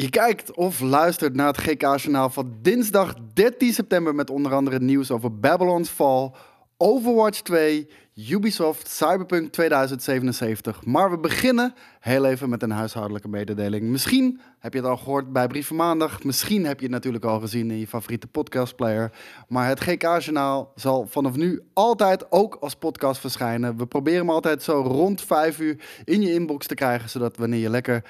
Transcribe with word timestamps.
Je 0.00 0.10
kijkt 0.10 0.56
of 0.56 0.80
luistert 0.80 1.34
naar 1.34 1.46
het 1.46 1.58
GK-journaal 1.58 2.30
van 2.30 2.58
dinsdag 2.62 3.14
13 3.32 3.72
september 3.72 4.14
met 4.14 4.30
onder 4.30 4.54
andere 4.54 4.78
nieuws 4.78 5.10
over 5.10 5.38
Babylon's 5.38 5.88
Fall, 5.88 6.30
Overwatch 6.76 7.40
2, 7.40 7.88
Ubisoft, 8.14 8.88
Cyberpunk 8.88 9.52
2077. 9.52 10.84
Maar 10.84 11.10
we 11.10 11.18
beginnen 11.18 11.74
heel 12.00 12.24
even 12.24 12.48
met 12.48 12.62
een 12.62 12.70
huishoudelijke 12.70 13.28
mededeling. 13.28 13.82
Misschien 13.82 14.40
heb 14.58 14.72
je 14.72 14.78
het 14.78 14.88
al 14.88 14.96
gehoord 14.96 15.32
bij 15.32 15.46
Brieven 15.46 15.76
Maandag. 15.76 16.24
Misschien 16.24 16.64
heb 16.64 16.78
je 16.78 16.84
het 16.84 16.94
natuurlijk 16.94 17.24
al 17.24 17.40
gezien 17.40 17.70
in 17.70 17.78
je 17.78 17.86
favoriete 17.86 18.26
podcastplayer. 18.26 19.12
Maar 19.48 19.68
het 19.68 19.80
GK-journaal 19.80 20.72
zal 20.74 21.06
vanaf 21.06 21.36
nu 21.36 21.62
altijd 21.72 22.32
ook 22.32 22.56
als 22.60 22.74
podcast 22.74 23.20
verschijnen. 23.20 23.76
We 23.76 23.86
proberen 23.86 24.20
hem 24.20 24.30
altijd 24.30 24.62
zo 24.62 24.80
rond 24.80 25.22
5 25.22 25.58
uur 25.58 25.76
in 26.04 26.20
je 26.20 26.32
inbox 26.32 26.66
te 26.66 26.74
krijgen, 26.74 27.08
zodat 27.08 27.36
wanneer 27.36 27.60
je 27.60 27.70
lekker 27.70 28.04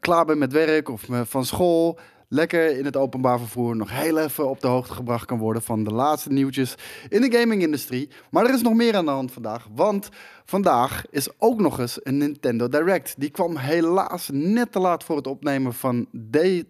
klaar 0.00 0.24
bent 0.24 0.38
met 0.38 0.52
werk 0.52 0.88
of 0.88 1.08
eh, 1.08 1.20
van 1.24 1.44
school 1.44 1.98
lekker 2.32 2.78
in 2.78 2.84
het 2.84 2.96
openbaar 2.96 3.38
vervoer 3.38 3.76
nog 3.76 3.90
heel 3.90 4.18
even 4.18 4.48
op 4.48 4.60
de 4.60 4.66
hoogte 4.66 4.92
gebracht 4.92 5.24
kan 5.24 5.38
worden 5.38 5.62
van 5.62 5.84
de 5.84 5.92
laatste 5.92 6.32
nieuwtjes 6.32 6.74
in 7.08 7.20
de 7.20 7.38
gaming-industrie. 7.38 8.08
Maar 8.30 8.44
er 8.44 8.54
is 8.54 8.62
nog 8.62 8.74
meer 8.74 8.96
aan 8.96 9.04
de 9.04 9.10
hand 9.10 9.32
vandaag, 9.32 9.68
want 9.74 10.08
vandaag 10.44 11.04
is 11.10 11.28
ook 11.38 11.60
nog 11.60 11.78
eens 11.78 11.98
een 12.02 12.16
Nintendo 12.16 12.68
Direct. 12.68 13.14
Die 13.18 13.30
kwam 13.30 13.56
helaas 13.56 14.28
net 14.32 14.72
te 14.72 14.78
laat 14.78 15.04
voor 15.04 15.16
het 15.16 15.26
opnemen 15.26 15.74
van 15.74 16.06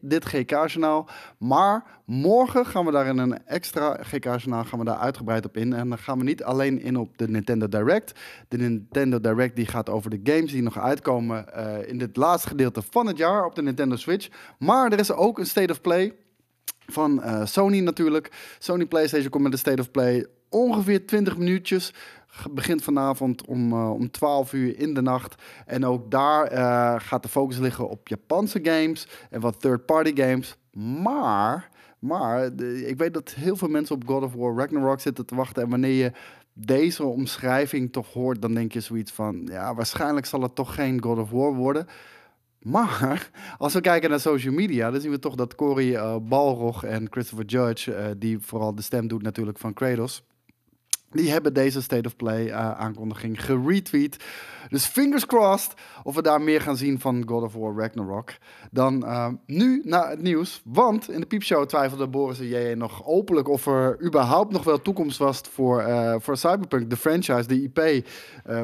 dit 0.01 0.25
GK-journaal. 0.25 1.09
Maar 1.39 1.85
morgen 2.11 2.67
gaan 2.67 2.85
we 2.85 2.93
daar 2.93 3.07
in 3.07 3.19
een 3.19 3.47
extra 3.47 3.97
GK-journaal 4.01 4.65
gaan 4.65 4.79
we 4.79 4.85
daar 4.85 4.97
uitgebreid 4.97 5.45
op 5.45 5.57
in. 5.57 5.73
En 5.73 5.89
dan 5.89 5.99
gaan 5.99 6.19
we 6.19 6.25
niet 6.25 6.43
alleen 6.43 6.81
in 6.81 6.97
op 6.97 7.19
de 7.19 7.29
Nintendo 7.29 7.69
Direct. 7.69 8.21
De 8.49 8.57
Nintendo 8.57 9.21
Direct 9.21 9.57
die 9.57 9.67
gaat 9.67 9.89
over 9.89 10.11
de 10.11 10.33
games 10.33 10.53
die 10.53 10.63
nog 10.63 10.79
uitkomen 10.79 11.47
uh, 11.57 11.89
in 11.89 11.99
dit 11.99 12.17
laatste 12.17 12.49
gedeelte 12.49 12.83
van 12.91 13.07
het 13.07 13.17
jaar 13.17 13.45
op 13.45 13.55
de 13.55 13.63
Nintendo 13.63 13.97
Switch. 13.97 14.29
Maar 14.59 14.93
er 14.93 14.99
is 14.99 15.13
ook 15.13 15.39
een 15.39 15.47
State 15.47 15.73
of 15.73 15.81
Play 15.81 16.15
van 16.87 17.23
uh, 17.25 17.45
Sony 17.45 17.81
natuurlijk. 17.81 18.57
Sony 18.59 18.87
PlayStation 18.87 19.31
komt 19.31 19.43
met 19.43 19.53
een 19.53 19.59
State 19.59 19.81
of 19.81 19.91
Play 19.91 20.27
ongeveer 20.49 21.07
20 21.07 21.37
minuutjes 21.37 21.93
begint 22.51 22.83
vanavond 22.83 23.47
om, 23.47 23.73
uh, 23.73 23.91
om 23.91 24.11
12 24.11 24.53
uur 24.53 24.79
in 24.79 24.95
de 24.95 25.03
nacht. 25.03 25.43
En 25.67 25.87
ook 25.87 26.11
daar 26.11 26.51
gaat 27.01 27.23
de 27.23 27.29
focus 27.29 27.59
liggen 27.59 27.89
op 27.89 28.09
Japanse 28.09 28.61
games 28.63 29.07
en 29.31 29.41
wat 29.41 29.61
third-party 29.61 30.13
games. 30.15 30.57
Maar, 31.03 31.71
maar 32.01 32.45
ik 32.63 32.99
weet 32.99 33.15
dat 33.15 33.31
heel 33.31 33.57
veel 33.57 33.69
mensen 33.69 33.95
op 33.95 34.07
God 34.07 34.23
of 34.23 34.35
War 34.35 34.57
Ragnarok 34.57 35.01
zitten 35.01 35.27
te 35.27 35.35
wachten. 35.35 35.63
En 35.63 35.69
wanneer 35.69 36.05
je 36.05 36.13
deze 36.53 37.05
omschrijving 37.05 37.93
toch 37.93 38.13
hoort, 38.13 38.43
dan 38.43 38.55
denk 38.55 38.73
je 38.73 38.81
zoiets 38.81 39.13
van... 39.13 39.49
Ja, 39.51 39.75
waarschijnlijk 39.75 40.27
zal 40.27 40.43
het 40.43 40.55
toch 40.55 40.75
geen 40.75 41.03
God 41.03 41.19
of 41.19 41.31
War 41.31 41.55
worden. 41.55 41.87
Maar 42.59 43.31
als 43.59 43.73
we 43.73 43.81
kijken 43.81 44.11
naar 44.11 44.21
social 44.21 44.55
media, 44.55 44.91
dan 44.91 45.01
zien 45.01 45.11
we 45.11 45.19
toch 45.19 45.35
dat 45.35 45.55
Cory 45.55 45.95
uh, 45.95 46.17
Balrog 46.23 46.85
en 46.85 47.07
Christopher 47.11 47.45
Judge, 47.45 47.93
uh, 47.93 48.07
die 48.17 48.39
vooral 48.39 48.75
de 48.75 48.83
stem 48.83 49.09
doet 49.09 49.23
natuurlijk 49.23 49.59
van 49.59 49.75
Kratos, 49.75 50.25
die 51.11 51.31
hebben 51.31 51.55
deze 51.55 51.83
State 51.83 52.09
of 52.09 52.17
Play 52.17 52.47
uh, 52.47 52.71
aankondiging 52.71 53.45
geretweet. 53.45 54.25
Dus 54.69 54.87
fingers 54.87 55.27
crossed 55.27 55.75
of 56.03 56.15
we 56.15 56.23
daar 56.23 56.41
meer 56.41 56.61
gaan 56.61 56.77
zien 56.77 57.01
van 57.01 57.23
God 57.27 57.43
of 57.43 57.53
War 57.53 57.75
Ragnarok. 57.77 58.33
Dan 58.71 59.05
uh, 59.05 59.29
nu 59.47 59.83
naar 59.85 60.11
het 60.11 60.23
nieuws. 60.23 60.63
Want 60.65 61.11
in 61.11 61.21
de 61.21 61.27
piepshow 61.27 61.67
twijfelde 61.67 62.09
Boris 62.09 62.39
en 62.39 62.47
jij 62.47 62.75
nog 62.75 63.07
openlijk 63.07 63.49
of 63.49 63.67
er 63.67 64.03
überhaupt 64.05 64.53
nog 64.53 64.65
wel 64.65 64.83
toekomst 64.83 65.19
was 65.19 65.41
voor, 65.51 65.83
uh, 65.83 66.15
voor 66.19 66.37
Cyberpunk, 66.37 66.91
de 66.91 66.97
franchise, 66.97 67.47
de 67.47 67.63
IP 67.63 68.07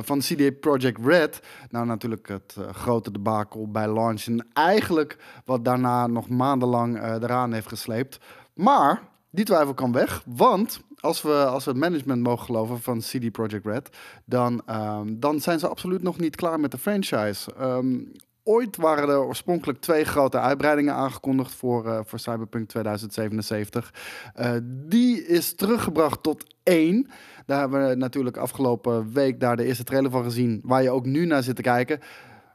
van 0.00 0.18
CD 0.18 0.60
Projekt 0.60 1.00
Red. 1.04 1.40
Nou, 1.70 1.86
natuurlijk 1.86 2.28
het 2.28 2.56
grote 2.72 3.10
debakel 3.10 3.70
bij 3.70 3.92
launch. 3.92 4.24
En 4.26 4.46
eigenlijk 4.52 5.16
wat 5.44 5.64
daarna 5.64 6.06
nog 6.06 6.28
maandenlang 6.28 7.02
eraan 7.02 7.52
heeft 7.52 7.68
gesleept. 7.68 8.18
Maar 8.54 9.02
die 9.30 9.44
twijfel 9.44 9.74
kan 9.74 9.92
weg, 9.92 10.22
want 10.26 10.80
als 11.00 11.22
we, 11.22 11.44
als 11.44 11.64
het 11.64 11.76
management 11.76 12.22
mogen 12.22 12.44
geloven 12.44 12.80
van 12.80 12.98
CD 12.98 13.32
Projekt 13.32 13.66
Red, 13.66 13.96
dan, 14.24 14.62
um, 14.70 15.20
dan 15.20 15.40
zijn 15.40 15.58
ze 15.58 15.68
absoluut 15.68 16.02
nog 16.02 16.18
niet 16.18 16.36
klaar 16.36 16.60
met 16.60 16.70
de 16.70 16.78
franchise. 16.78 17.50
Um, 17.60 18.12
ooit 18.42 18.76
waren 18.76 19.08
er 19.08 19.24
oorspronkelijk 19.24 19.80
twee 19.80 20.04
grote 20.04 20.38
uitbreidingen 20.38 20.94
aangekondigd 20.94 21.54
voor, 21.54 21.86
uh, 21.86 22.00
voor 22.04 22.18
Cyberpunk 22.18 22.68
2077. 22.68 23.94
Uh, 24.40 24.50
die 24.62 25.26
is 25.26 25.54
teruggebracht 25.54 26.22
tot 26.22 26.54
één. 26.62 27.08
Daar 27.46 27.60
hebben 27.60 27.88
we 27.88 27.94
natuurlijk 27.94 28.36
afgelopen 28.36 29.12
week 29.12 29.40
daar 29.40 29.56
de 29.56 29.64
eerste 29.64 29.84
trailer 29.84 30.10
van 30.10 30.24
gezien, 30.24 30.60
waar 30.64 30.82
je 30.82 30.90
ook 30.90 31.06
nu 31.06 31.26
naar 31.26 31.42
zit 31.42 31.56
te 31.56 31.62
kijken. 31.62 32.00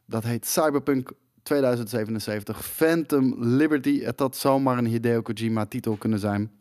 Dat 0.06 0.24
heet 0.24 0.46
Cyberpunk 0.46 1.12
2077 1.44 2.66
Phantom 2.66 3.36
Liberty. 3.38 4.02
Het 4.02 4.20
had 4.20 4.36
zomaar 4.36 4.78
een 4.78 4.86
Hideo 4.86 5.22
Kojima 5.22 5.66
titel 5.66 5.96
kunnen 5.96 6.20
zijn. 6.20 6.61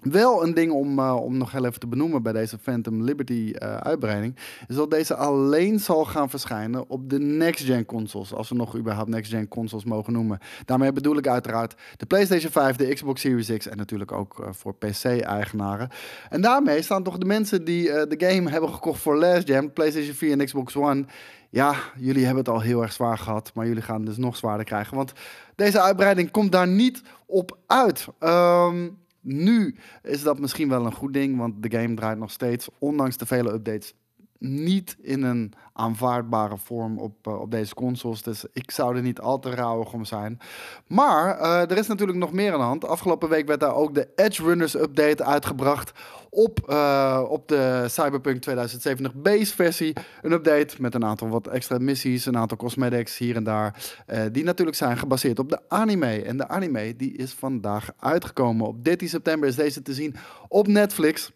Wel 0.00 0.42
een 0.44 0.54
ding 0.54 0.72
om, 0.72 0.98
uh, 0.98 1.16
om 1.22 1.36
nog 1.36 1.52
heel 1.52 1.64
even 1.64 1.80
te 1.80 1.86
benoemen 1.86 2.22
bij 2.22 2.32
deze 2.32 2.58
Phantom 2.58 3.02
Liberty 3.02 3.52
uh, 3.54 3.76
uitbreiding, 3.76 4.36
is 4.66 4.76
dat 4.76 4.90
deze 4.90 5.14
alleen 5.14 5.80
zal 5.80 6.04
gaan 6.04 6.30
verschijnen 6.30 6.88
op 6.88 7.10
de 7.10 7.18
next-gen 7.18 7.84
consoles, 7.84 8.34
als 8.34 8.48
we 8.48 8.54
nog 8.54 8.76
überhaupt 8.76 9.08
next-gen 9.08 9.48
consoles 9.48 9.84
mogen 9.84 10.12
noemen. 10.12 10.38
Daarmee 10.64 10.92
bedoel 10.92 11.16
ik 11.16 11.26
uiteraard 11.26 11.74
de 11.96 12.06
PlayStation 12.06 12.50
5, 12.50 12.76
de 12.76 12.94
Xbox 12.94 13.20
Series 13.20 13.56
X 13.56 13.68
en 13.68 13.76
natuurlijk 13.76 14.12
ook 14.12 14.38
uh, 14.40 14.46
voor 14.50 14.74
PC-eigenaren. 14.74 15.88
En 16.28 16.40
daarmee 16.40 16.82
staan 16.82 17.02
toch 17.02 17.18
de 17.18 17.26
mensen 17.26 17.64
die 17.64 17.84
de 17.84 18.14
game 18.26 18.50
hebben 18.50 18.70
gekocht 18.70 19.00
voor 19.00 19.16
last 19.16 19.48
gen, 19.48 19.72
PlayStation 19.72 20.14
4 20.14 20.32
en 20.38 20.44
Xbox 20.44 20.76
One, 20.76 21.04
ja, 21.50 21.74
jullie 21.96 22.24
hebben 22.24 22.44
het 22.44 22.52
al 22.52 22.60
heel 22.60 22.82
erg 22.82 22.92
zwaar 22.92 23.18
gehad, 23.18 23.50
maar 23.54 23.66
jullie 23.66 23.82
gaan 23.82 23.96
het 23.96 24.06
dus 24.06 24.16
nog 24.16 24.36
zwaarder 24.36 24.66
krijgen, 24.66 24.96
want 24.96 25.12
deze 25.54 25.80
uitbreiding 25.80 26.30
komt 26.30 26.52
daar 26.52 26.68
niet 26.68 27.02
op 27.26 27.58
uit. 27.66 28.06
Um, 28.20 29.04
nu 29.26 29.76
is 30.02 30.22
dat 30.22 30.38
misschien 30.38 30.68
wel 30.68 30.86
een 30.86 30.92
goed 30.92 31.12
ding, 31.12 31.36
want 31.36 31.62
de 31.62 31.78
game 31.78 31.94
draait 31.94 32.18
nog 32.18 32.30
steeds, 32.30 32.68
ondanks 32.78 33.16
de 33.16 33.26
vele 33.26 33.52
updates, 33.52 33.94
niet 34.38 34.96
in 35.00 35.22
een 35.22 35.52
aanvaardbare 35.72 36.56
vorm 36.56 36.98
op, 36.98 37.26
uh, 37.26 37.40
op 37.40 37.50
deze 37.50 37.74
consoles. 37.74 38.22
Dus 38.22 38.44
ik 38.52 38.70
zou 38.70 38.96
er 38.96 39.02
niet 39.02 39.20
al 39.20 39.38
te 39.38 39.50
rauwig 39.50 39.92
om 39.92 40.04
zijn. 40.04 40.38
Maar 40.86 41.40
uh, 41.40 41.70
er 41.70 41.76
is 41.76 41.86
natuurlijk 41.86 42.18
nog 42.18 42.32
meer 42.32 42.52
aan 42.52 42.58
de 42.58 42.64
hand. 42.64 42.86
Afgelopen 42.86 43.28
week 43.28 43.46
werd 43.46 43.60
daar 43.60 43.74
ook 43.74 43.94
de 43.94 44.08
Edge 44.14 44.42
Runners 44.42 44.74
update 44.74 45.24
uitgebracht 45.24 45.92
op, 46.30 46.66
uh, 46.68 47.22
op 47.28 47.48
de 47.48 47.84
Cyberpunk 47.88 48.40
2070 48.40 49.14
base 49.14 49.54
versie. 49.54 49.96
Een 50.22 50.32
update 50.32 50.74
met 50.78 50.94
een 50.94 51.04
aantal 51.04 51.28
wat 51.28 51.46
extra 51.46 51.78
missies, 51.78 52.26
een 52.26 52.36
aantal 52.36 52.56
cosmetics 52.56 53.18
hier 53.18 53.36
en 53.36 53.44
daar. 53.44 53.96
die 54.32 54.44
natuurlijk 54.44 54.76
zijn 54.76 54.98
gebaseerd 54.98 55.38
op 55.38 55.48
de 55.48 55.60
anime. 55.68 56.22
En 56.22 56.36
de 56.36 56.48
anime 56.48 56.96
die 56.96 57.16
is 57.16 57.32
vandaag 57.32 57.90
uitgekomen. 57.98 58.66
Op 58.66 58.84
13 58.84 59.08
september 59.08 59.48
is 59.48 59.56
deze 59.56 59.82
te 59.82 59.94
zien 59.94 60.14
op 60.48 60.66
Netflix. 60.66 61.32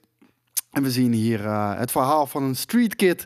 En 0.71 0.83
we 0.83 0.91
zien 0.91 1.13
hier 1.13 1.41
uh, 1.45 1.79
het 1.79 1.91
verhaal 1.91 2.27
van 2.27 2.43
een 2.43 2.57
street 2.57 2.97
kid 2.97 3.25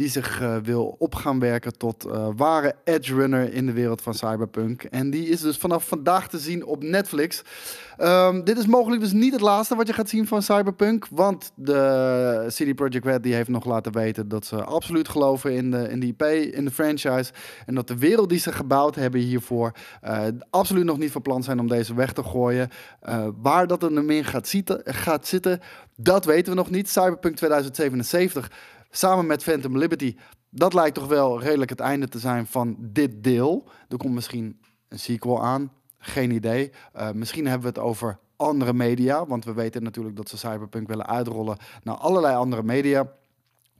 die 0.00 0.08
zich 0.08 0.40
uh, 0.40 0.56
wil 0.62 0.96
op 0.98 1.14
gaan 1.14 1.38
werken 1.38 1.78
tot 1.78 2.06
uh, 2.06 2.28
ware 2.36 2.74
edge 2.84 3.14
runner 3.14 3.52
in 3.52 3.66
de 3.66 3.72
wereld 3.72 4.02
van 4.02 4.14
Cyberpunk. 4.14 4.82
En 4.82 5.10
die 5.10 5.28
is 5.28 5.40
dus 5.40 5.56
vanaf 5.56 5.88
vandaag 5.88 6.28
te 6.28 6.38
zien 6.38 6.64
op 6.64 6.82
Netflix. 6.82 7.42
Um, 7.98 8.44
dit 8.44 8.58
is 8.58 8.66
mogelijk 8.66 9.02
dus 9.02 9.12
niet 9.12 9.32
het 9.32 9.40
laatste 9.40 9.74
wat 9.74 9.86
je 9.86 9.92
gaat 9.92 10.08
zien 10.08 10.26
van 10.26 10.42
Cyberpunk, 10.42 11.06
want 11.10 11.52
de 11.54 12.44
CD 12.48 12.74
Projekt 12.74 13.04
Red 13.04 13.22
die 13.22 13.34
heeft 13.34 13.48
nog 13.48 13.64
laten 13.64 13.92
weten 13.92 14.28
dat 14.28 14.46
ze 14.46 14.64
absoluut 14.64 15.08
geloven 15.08 15.52
in 15.52 15.70
de, 15.70 15.88
in 15.88 16.00
de 16.00 16.06
IP, 16.06 16.22
in 16.54 16.64
de 16.64 16.70
franchise 16.70 17.32
en 17.66 17.74
dat 17.74 17.88
de 17.88 17.98
wereld 17.98 18.28
die 18.28 18.38
ze 18.38 18.52
gebouwd 18.52 18.94
hebben 18.94 19.20
hiervoor 19.20 19.72
uh, 20.04 20.22
absoluut 20.50 20.84
nog 20.84 20.98
niet 20.98 21.12
van 21.12 21.22
plan 21.22 21.42
zijn 21.42 21.60
om 21.60 21.68
deze 21.68 21.94
weg 21.94 22.12
te 22.12 22.22
gooien. 22.22 22.68
waar 23.42 23.66
dat 23.66 23.82
er 23.82 24.04
meer 24.04 24.24
gaat 24.24 24.54
gaat 24.84 25.26
zitten, 25.26 25.60
dat 25.96 26.24
weten 26.24 26.52
we 26.52 26.58
nog 26.58 26.70
niet. 26.70 26.88
Cyberpunk 26.88 27.36
2077 27.36 28.50
samen 28.90 29.26
met 29.26 29.42
Phantom 29.42 29.78
Liberty. 29.78 30.16
Dat 30.50 30.74
lijkt 30.74 30.94
toch 30.94 31.06
wel 31.06 31.40
redelijk 31.40 31.70
het 31.70 31.80
einde 31.80 32.08
te 32.08 32.18
zijn 32.18 32.46
van 32.46 32.76
dit 32.78 33.24
deel. 33.24 33.68
Er 33.88 33.96
komt 33.96 34.14
misschien 34.14 34.60
een 34.88 34.98
sequel 34.98 35.42
aan. 35.42 35.72
Geen 35.98 36.30
idee. 36.30 36.70
Uh, 36.96 37.10
misschien 37.10 37.44
hebben 37.46 37.72
we 37.72 37.80
het 37.80 37.88
over 37.88 38.18
andere 38.36 38.72
media. 38.72 39.26
Want 39.26 39.44
we 39.44 39.52
weten 39.52 39.82
natuurlijk 39.82 40.16
dat 40.16 40.28
ze 40.28 40.38
Cyberpunk 40.38 40.88
willen 40.88 41.06
uitrollen 41.06 41.56
naar 41.82 41.94
allerlei 41.94 42.36
andere 42.36 42.62
media. 42.62 43.12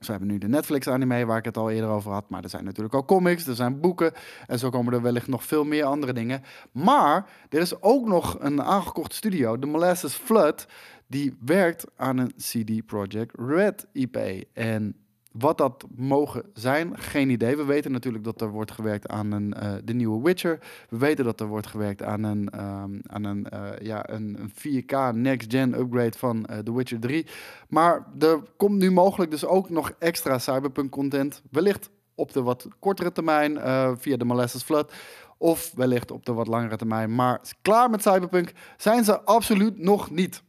Ze 0.01 0.11
hebben 0.11 0.29
nu 0.29 0.39
de 0.39 0.49
Netflix-anime, 0.49 1.25
waar 1.25 1.39
ik 1.39 1.45
het 1.45 1.57
al 1.57 1.71
eerder 1.71 1.91
over 1.91 2.13
had. 2.13 2.31
Maar 2.31 2.43
er 2.43 2.49
zijn 2.49 2.65
natuurlijk 2.65 2.95
ook 2.95 3.07
comics, 3.07 3.47
er 3.47 3.55
zijn 3.55 3.81
boeken. 3.81 4.13
En 4.47 4.59
zo 4.59 4.71
komen 4.71 4.93
er 4.93 5.03
wellicht 5.03 5.29
nog 5.29 5.45
veel 5.45 5.65
meer 5.65 5.85
andere 5.85 6.13
dingen. 6.13 6.43
Maar 6.73 7.27
er 7.49 7.61
is 7.61 7.83
ook 7.83 8.07
nog 8.07 8.37
een 8.39 8.63
aangekocht 8.63 9.15
studio, 9.15 9.59
de 9.59 9.67
Molasses 9.67 10.15
Flood. 10.15 10.67
Die 11.07 11.37
werkt 11.45 11.85
aan 11.97 12.19
een 12.19 12.33
CD 12.37 12.87
Projekt 12.87 13.35
Red 13.39 13.87
IP. 13.93 14.17
En 14.53 14.97
wat 15.33 15.59
dat 15.59 15.85
mogen 15.97 16.43
zijn, 16.55 16.99
geen 16.99 17.31
idee. 17.31 17.57
We 17.57 17.65
weten 17.65 17.93
natuurlijk 17.93 18.25
dat 18.25 18.41
er 18.41 18.51
wordt 18.51 18.71
gewerkt 18.71 19.09
aan 19.09 19.33
een, 19.33 19.55
uh, 19.63 19.73
de 19.85 19.95
nieuwe 19.95 20.23
Witcher. 20.23 20.59
We 20.89 20.99
weten 20.99 21.25
dat 21.25 21.41
er 21.41 21.47
wordt 21.47 21.67
gewerkt 21.67 22.03
aan 22.03 22.23
een, 22.23 22.61
um, 22.61 23.01
aan 23.07 23.25
een, 23.25 23.47
uh, 23.55 23.69
ja, 23.83 24.09
een, 24.09 24.39
een 24.41 24.83
4K 24.83 25.15
next-gen 25.15 25.79
upgrade 25.79 26.19
van 26.19 26.47
uh, 26.51 26.59
The 26.59 26.75
Witcher 26.75 27.01
3. 27.01 27.27
Maar 27.69 28.07
er 28.19 28.43
komt 28.57 28.79
nu 28.79 28.91
mogelijk 28.91 29.31
dus 29.31 29.45
ook 29.45 29.71
nog 29.71 29.93
extra 29.99 30.39
Cyberpunk 30.39 30.91
content. 30.91 31.43
Wellicht 31.51 31.91
op 32.15 32.33
de 32.33 32.43
wat 32.43 32.69
kortere 32.79 33.13
termijn 33.13 33.59
via 33.99 34.17
de 34.17 34.25
Molasses 34.25 34.63
Flood. 34.63 34.93
Of 35.39 35.73
wellicht 35.75 36.11
op 36.11 36.27
de 36.27 36.33
wat 36.33 36.47
langere 36.47 36.77
termijn. 36.77 37.15
Maar 37.15 37.41
klaar 37.63 37.91
met 37.91 38.03
Cyberpunk 38.03 38.53
zijn 38.77 39.05
ze 39.05 39.21
absoluut 39.21 39.79
nog 39.79 40.11
niet. 40.11 40.43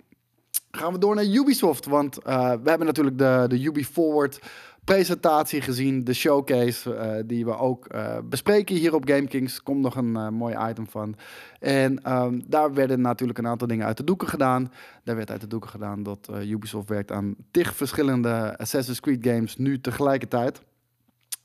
Gaan 0.72 0.94
we 0.94 1.00
door 1.00 1.16
naar 1.16 1.26
Ubisoft. 1.26 1.86
Want 1.86 2.16
we 2.24 2.62
hebben 2.64 2.86
natuurlijk 2.86 3.18
de, 3.18 3.46
de 3.48 3.64
Ubi 3.64 3.86
Forward 3.86 4.40
presentatie 4.84 5.62
gezien, 5.62 6.04
de 6.04 6.14
showcase, 6.14 6.96
uh, 6.96 7.12
die 7.26 7.46
we 7.46 7.58
ook 7.58 7.94
uh, 7.94 8.18
bespreken 8.24 8.76
hier 8.76 8.96
op 8.96 9.08
GameKings. 9.08 9.64
Komt 9.64 9.82
nog 9.82 9.96
een 9.96 10.16
uh, 10.16 10.30
mooi 10.30 10.56
item 10.70 10.88
van. 10.88 11.16
En 11.60 12.14
um, 12.14 12.44
daar 12.48 12.74
werden 12.74 13.02
natuurlijk 13.02 13.40
een 13.40 13.48
aantal 13.48 13.68
dingen 13.68 13.86
uit 13.86 13.98
de 13.98 14.04
doeken 14.04 14.28
gedaan. 14.28 14.72
Daar 15.04 15.16
werd 15.16 15.32
uit 15.32 15.42
de 15.42 15.48
doeken 15.48 15.70
gedaan 15.70 16.04
dat 16.04 16.30
Ubisoft 16.42 16.90
werkt 16.90 17.12
aan 17.12 17.36
tig 17.52 17.76
verschillende 17.76 18.58
Assassin's 18.58 19.00
Creed 19.00 19.28
games 19.28 19.58
nu 19.58 19.82
tegelijkertijd. 19.82 20.62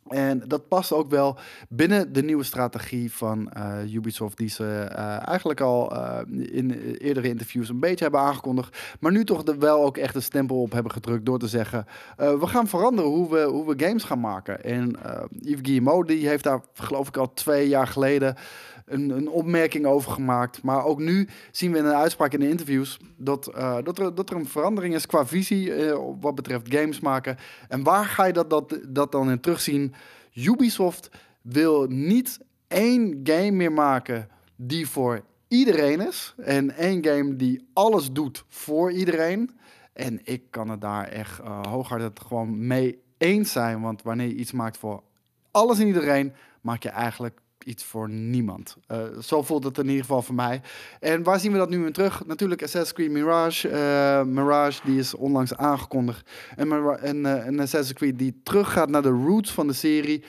En 0.09 0.43
dat 0.47 0.69
past 0.69 0.93
ook 0.93 1.11
wel 1.11 1.39
binnen 1.69 2.13
de 2.13 2.23
nieuwe 2.23 2.43
strategie 2.45 3.13
van 3.13 3.51
uh, 3.57 3.95
Ubisoft, 3.95 4.37
die 4.37 4.49
ze 4.49 4.89
uh, 4.93 5.29
eigenlijk 5.29 5.61
al 5.61 5.93
uh, 5.93 6.19
in 6.53 6.71
eerdere 6.99 7.29
interviews 7.29 7.69
een 7.69 7.81
beetje 7.81 8.03
hebben 8.03 8.21
aangekondigd, 8.21 8.79
maar 9.01 9.13
nu 9.13 9.25
toch 9.25 9.43
wel 9.59 9.85
ook 9.85 9.97
echt 9.97 10.15
een 10.15 10.23
stempel 10.23 10.61
op 10.61 10.73
hebben 10.73 10.93
gedrukt 10.93 11.27
door 11.27 11.39
te 11.39 11.49
zeggen: 11.49 11.87
we 12.17 12.47
gaan 12.47 12.69
veranderen 12.69 13.11
hoe 13.11 13.31
we, 13.31 13.43
hoe 13.43 13.67
we 13.77 13.85
games 13.85 14.05
gaan 14.05 14.21
maken. 14.21 14.65
En 14.65 14.97
Yves 15.31 15.61
Guillemot 15.63 16.07
die 16.07 16.29
heeft 16.29 16.45
daar, 16.45 16.61
geloof 16.75 17.09
ik, 17.09 17.17
al 17.17 17.35
twee 17.35 17.69
jaar 17.69 17.87
geleden 17.87 18.37
een, 18.87 19.11
een 19.11 19.29
opmerking 19.29 19.87
over 19.87 20.13
gemaakt. 20.13 20.63
Maar 20.63 20.85
ook 20.85 20.99
nu 20.99 21.29
zien 21.51 21.73
we 21.73 21.79
in 21.79 21.85
een 21.85 21.95
uitspraak 21.95 22.33
in 22.33 22.41
de 22.41 22.49
interviews 22.49 22.99
dat, 23.17 23.51
uh, 23.57 23.79
dat, 23.83 23.99
er, 23.99 24.15
dat 24.15 24.31
er 24.31 24.37
een 24.37 24.49
verandering 24.49 24.95
is 24.95 25.07
qua 25.07 25.27
visie 25.27 25.77
uh, 25.77 25.99
wat 26.21 26.35
betreft 26.35 26.75
games 26.75 27.01
maken. 27.01 27.37
En 27.69 27.83
waar 27.83 28.05
ga 28.05 28.25
je 28.25 28.33
dat, 28.33 28.51
dat, 28.51 28.79
dat 28.89 29.13
dan 29.13 29.31
in 29.31 29.41
terugzien? 29.41 29.95
Ubisoft 30.33 31.11
wil 31.43 31.87
niet 31.89 32.41
één 32.69 33.21
game 33.25 33.51
meer 33.51 33.73
maken 33.73 34.29
die 34.57 34.89
voor 34.89 35.21
iedereen 35.49 36.01
is. 36.01 36.35
En 36.37 36.71
één 36.71 37.05
game 37.05 37.37
die 37.37 37.69
alles 37.73 38.13
doet 38.13 38.45
voor 38.49 38.93
iedereen. 38.93 39.51
En 39.93 40.21
ik 40.25 40.43
kan 40.51 40.69
het 40.69 40.81
daar 40.81 41.09
echt 41.09 41.41
uh, 41.41 41.61
hooguit 41.63 42.21
gewoon 42.27 42.67
mee 42.67 43.03
eens 43.19 43.53
zijn. 43.53 43.81
Want 43.81 44.03
wanneer 44.03 44.27
je 44.27 44.35
iets 44.35 44.53
maakt 44.53 44.79
voor 44.79 45.03
alles 45.51 45.79
en 45.79 45.87
iedereen, 45.87 46.33
maak 46.61 46.83
je 46.83 46.89
eigenlijk 46.89 47.41
iets 47.67 47.85
voor 47.85 48.09
niemand. 48.11 48.77
Uh, 48.93 48.99
zo 49.23 49.43
voelt 49.43 49.65
het 49.65 49.79
in 49.79 49.87
ieder 49.87 50.01
geval 50.01 50.23
voor 50.23 50.35
mij. 50.35 50.61
En 51.01 51.23
waar 51.23 51.41
zien 51.41 51.53
we 51.53 51.59
dat 51.59 51.69
nu 51.69 51.87
in 51.87 51.93
terug? 51.93 52.27
Natuurlijk 52.27 52.63
Assassin's 52.63 52.93
Creed 52.93 53.11
Mirage. 53.11 53.71
Uh, 53.71 54.23
Mirage, 54.23 54.81
die 54.85 54.99
is 54.99 55.15
onlangs 55.15 55.57
aangekondigd. 55.57 56.31
En, 56.57 56.99
en 57.01 57.17
uh, 57.17 57.61
Assassin's 57.61 57.93
Creed 57.93 58.19
die 58.19 58.41
teruggaat 58.43 58.89
naar 58.89 59.03
de 59.03 59.09
roots 59.09 59.53
van 59.53 59.67
de 59.67 59.73
serie. 59.73 60.25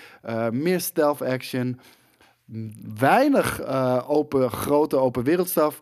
meer 0.51 0.79
stealth 0.79 1.21
action. 1.21 1.79
Weinig 2.97 3.65
open, 4.07 4.51
grote 4.51 4.95
open 4.95 5.23
wereldstaf. 5.23 5.79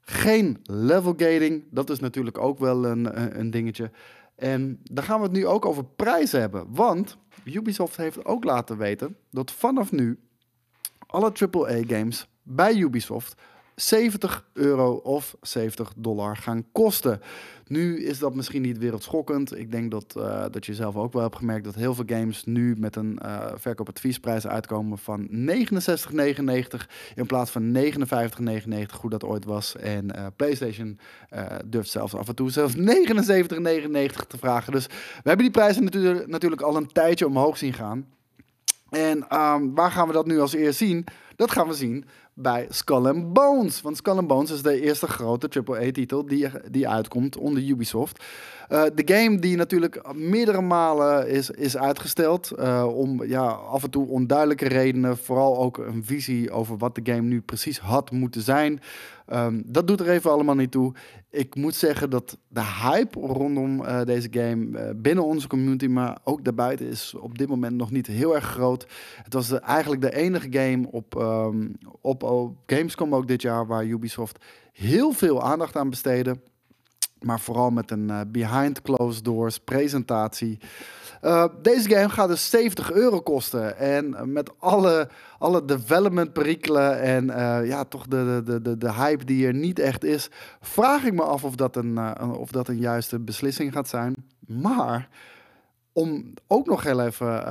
Geen 0.00 0.58
level 0.62 1.14
gating. 1.16 1.64
Dat 1.70 1.90
is 1.90 2.00
natuurlijk 2.00 2.38
ook 2.38 2.58
wel 2.58 2.84
een, 2.84 3.38
een 3.38 3.50
dingetje. 3.50 3.90
En 4.36 4.80
daar 4.82 5.04
gaan 5.04 5.18
we 5.18 5.22
het 5.22 5.32
nu 5.32 5.46
ook 5.46 5.66
over 5.66 5.84
prijzen 5.84 6.40
hebben. 6.40 6.66
Want 6.68 7.16
Ubisoft 7.44 7.96
heeft 7.96 8.24
ook 8.24 8.44
laten 8.44 8.78
weten 8.78 9.16
dat 9.30 9.52
vanaf 9.52 9.92
nu 9.92 10.18
alle 11.10 11.32
AAA-games 11.32 12.28
bij 12.42 12.74
Ubisoft 12.74 13.34
70 13.80 14.44
euro 14.52 14.92
of 14.92 15.36
70 15.40 15.92
dollar 15.96 16.36
gaan 16.36 16.64
kosten. 16.72 17.20
Nu 17.66 18.04
is 18.04 18.18
dat 18.18 18.34
misschien 18.34 18.62
niet 18.62 18.78
wereldschokkend. 18.78 19.58
Ik 19.58 19.70
denk 19.70 19.90
dat, 19.90 20.14
uh, 20.18 20.44
dat 20.50 20.66
je 20.66 20.74
zelf 20.74 20.96
ook 20.96 21.12
wel 21.12 21.22
hebt 21.22 21.36
gemerkt 21.36 21.64
dat 21.64 21.74
heel 21.74 21.94
veel 21.94 22.04
games 22.06 22.44
nu 22.44 22.74
met 22.78 22.96
een 22.96 23.18
uh, 23.24 23.46
verkoopadviesprijs 23.54 24.46
uitkomen 24.46 24.98
van 24.98 25.28
69,99 25.30 25.32
in 27.14 27.26
plaats 27.26 27.50
van 27.50 27.76
59,99, 27.76 29.00
hoe 29.00 29.10
dat 29.10 29.24
ooit 29.24 29.44
was. 29.44 29.76
En 29.76 30.16
uh, 30.16 30.26
PlayStation 30.36 30.98
durft 31.66 31.90
zelfs 31.90 32.14
af 32.14 32.28
en 32.28 32.34
toe 32.34 32.50
zelfs 32.50 32.74
79,99 32.78 32.82
te 34.28 34.38
vragen. 34.38 34.72
Dus 34.72 34.86
we 34.86 35.28
hebben 35.28 35.44
die 35.44 35.50
prijzen 35.50 35.84
natuurlijk 36.26 36.62
al 36.62 36.76
een 36.76 36.92
tijdje 36.92 37.26
omhoog 37.26 37.56
zien 37.56 37.72
gaan. 37.72 38.06
En 38.90 39.38
um, 39.38 39.74
waar 39.74 39.90
gaan 39.90 40.06
we 40.06 40.12
dat 40.12 40.26
nu 40.26 40.40
als 40.40 40.54
eerst 40.54 40.78
zien? 40.78 41.04
Dat 41.40 41.50
gaan 41.50 41.68
we 41.68 41.74
zien 41.74 42.04
bij 42.34 42.66
Skull 42.68 43.06
and 43.06 43.32
Bones. 43.32 43.80
Want 43.80 43.96
Skull 43.96 44.16
and 44.16 44.26
Bones 44.26 44.50
is 44.50 44.62
de 44.62 44.80
eerste 44.80 45.06
grote 45.06 45.62
AAA-titel 45.64 46.26
die, 46.26 46.48
die 46.70 46.88
uitkomt 46.88 47.36
onder 47.36 47.62
Ubisoft. 47.62 48.24
Uh, 48.72 48.82
de 48.94 49.14
game 49.14 49.38
die 49.38 49.56
natuurlijk 49.56 50.14
meerdere 50.14 50.60
malen 50.60 51.28
is, 51.28 51.50
is 51.50 51.76
uitgesteld. 51.76 52.52
Uh, 52.58 52.86
om 52.94 53.24
ja, 53.24 53.42
af 53.46 53.82
en 53.82 53.90
toe 53.90 54.08
onduidelijke 54.08 54.68
redenen. 54.68 55.16
Vooral 55.16 55.58
ook 55.58 55.78
een 55.78 56.04
visie 56.04 56.50
over 56.50 56.76
wat 56.76 56.94
de 56.94 57.12
game 57.12 57.28
nu 57.28 57.40
precies 57.40 57.78
had 57.78 58.10
moeten 58.10 58.42
zijn. 58.42 58.80
Um, 59.32 59.62
dat 59.66 59.86
doet 59.86 60.00
er 60.00 60.08
even 60.08 60.30
allemaal 60.30 60.54
niet 60.54 60.70
toe. 60.70 60.92
Ik 61.30 61.54
moet 61.54 61.74
zeggen 61.74 62.10
dat 62.10 62.38
de 62.48 62.64
hype 62.64 63.20
rondom 63.20 63.80
uh, 63.80 64.04
deze 64.04 64.28
game 64.30 64.94
binnen 64.94 65.24
onze 65.24 65.48
community, 65.48 65.86
maar 65.86 66.18
ook 66.24 66.44
daarbuiten, 66.44 66.86
is 66.86 67.14
op 67.14 67.38
dit 67.38 67.48
moment 67.48 67.76
nog 67.76 67.90
niet 67.90 68.06
heel 68.06 68.34
erg 68.34 68.44
groot. 68.44 68.86
Het 69.22 69.32
was 69.32 69.60
eigenlijk 69.60 70.02
de 70.02 70.14
enige 70.14 70.48
game 70.50 70.86
op, 70.90 71.14
um, 71.30 71.72
op, 72.00 72.22
op 72.22 72.56
Gamescom 72.66 73.14
ook 73.14 73.28
dit 73.28 73.42
jaar 73.42 73.66
waar 73.66 73.84
Ubisoft 73.84 74.44
heel 74.72 75.12
veel 75.12 75.42
aandacht 75.42 75.76
aan 75.76 75.90
besteedde. 75.90 76.36
Maar 77.20 77.40
vooral 77.40 77.70
met 77.70 77.90
een 77.90 78.08
uh, 78.08 78.20
behind 78.26 78.82
closed 78.82 79.24
doors 79.24 79.58
presentatie. 79.58 80.58
Uh, 81.22 81.44
deze 81.62 81.88
game 81.88 82.08
gaat 82.08 82.28
dus 82.28 82.50
70 82.50 82.92
euro 82.92 83.20
kosten. 83.20 83.78
En 83.78 84.32
met 84.32 84.58
alle, 84.58 85.08
alle 85.38 85.64
development 85.64 86.32
perikelen 86.32 87.00
en 87.00 87.24
uh, 87.24 87.66
ja, 87.66 87.84
toch 87.84 88.06
de, 88.06 88.42
de, 88.44 88.62
de, 88.62 88.78
de 88.78 88.92
hype 88.92 89.24
die 89.24 89.46
er 89.46 89.54
niet 89.54 89.78
echt 89.78 90.04
is, 90.04 90.30
vraag 90.60 91.04
ik 91.04 91.14
me 91.14 91.22
af 91.22 91.44
of 91.44 91.54
dat 91.54 91.76
een, 91.76 92.20
of 92.20 92.50
dat 92.50 92.68
een 92.68 92.78
juiste 92.78 93.18
beslissing 93.18 93.72
gaat 93.72 93.88
zijn. 93.88 94.14
Maar 94.46 95.08
om 95.92 96.34
ook 96.46 96.66
nog 96.66 96.82
heel 96.82 97.00
even 97.00 97.44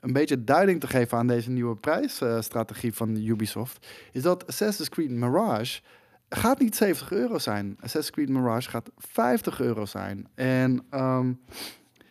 een 0.00 0.12
beetje 0.12 0.44
duiding 0.44 0.80
te 0.80 0.86
geven 0.86 1.18
aan 1.18 1.26
deze 1.26 1.50
nieuwe 1.50 1.76
prijsstrategie 1.76 2.94
van 2.94 3.16
Ubisoft, 3.16 3.86
is 4.12 4.22
dat 4.22 4.46
Assassin's 4.46 4.88
Creed 4.88 5.10
Mirage 5.10 5.80
gaat 6.28 6.58
niet 6.58 6.76
70 6.76 7.12
euro 7.12 7.38
zijn. 7.38 7.76
Assassin's 7.76 8.10
Creed 8.10 8.28
Mirage 8.28 8.70
gaat 8.70 8.90
50 8.96 9.60
euro 9.60 9.86
zijn. 9.86 10.28
En 10.34 10.84
um, 10.90 11.40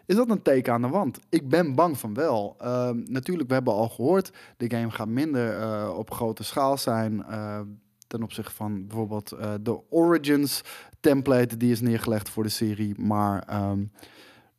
is 0.05 0.15
dat 0.15 0.29
een 0.29 0.41
teken 0.41 0.73
aan 0.73 0.81
de 0.81 0.87
wand? 0.87 1.19
Ik 1.29 1.49
ben 1.49 1.75
bang 1.75 1.97
van 1.97 2.13
wel. 2.13 2.55
Uh, 2.61 2.89
natuurlijk, 3.05 3.47
we 3.47 3.53
hebben 3.53 3.73
al 3.73 3.89
gehoord, 3.89 4.31
de 4.57 4.69
game 4.69 4.91
gaat 4.91 5.07
minder 5.07 5.59
uh, 5.59 5.93
op 5.97 6.11
grote 6.11 6.43
schaal 6.43 6.77
zijn. 6.77 7.25
Uh, 7.29 7.59
ten 8.07 8.23
opzichte 8.23 8.51
van 8.51 8.87
bijvoorbeeld 8.87 9.33
uh, 9.33 9.53
de 9.61 9.89
Origins 9.89 10.61
template 10.99 11.57
die 11.57 11.71
is 11.71 11.81
neergelegd 11.81 12.29
voor 12.29 12.43
de 12.43 12.49
serie. 12.49 12.99
Maar 12.99 13.63
um, 13.69 13.91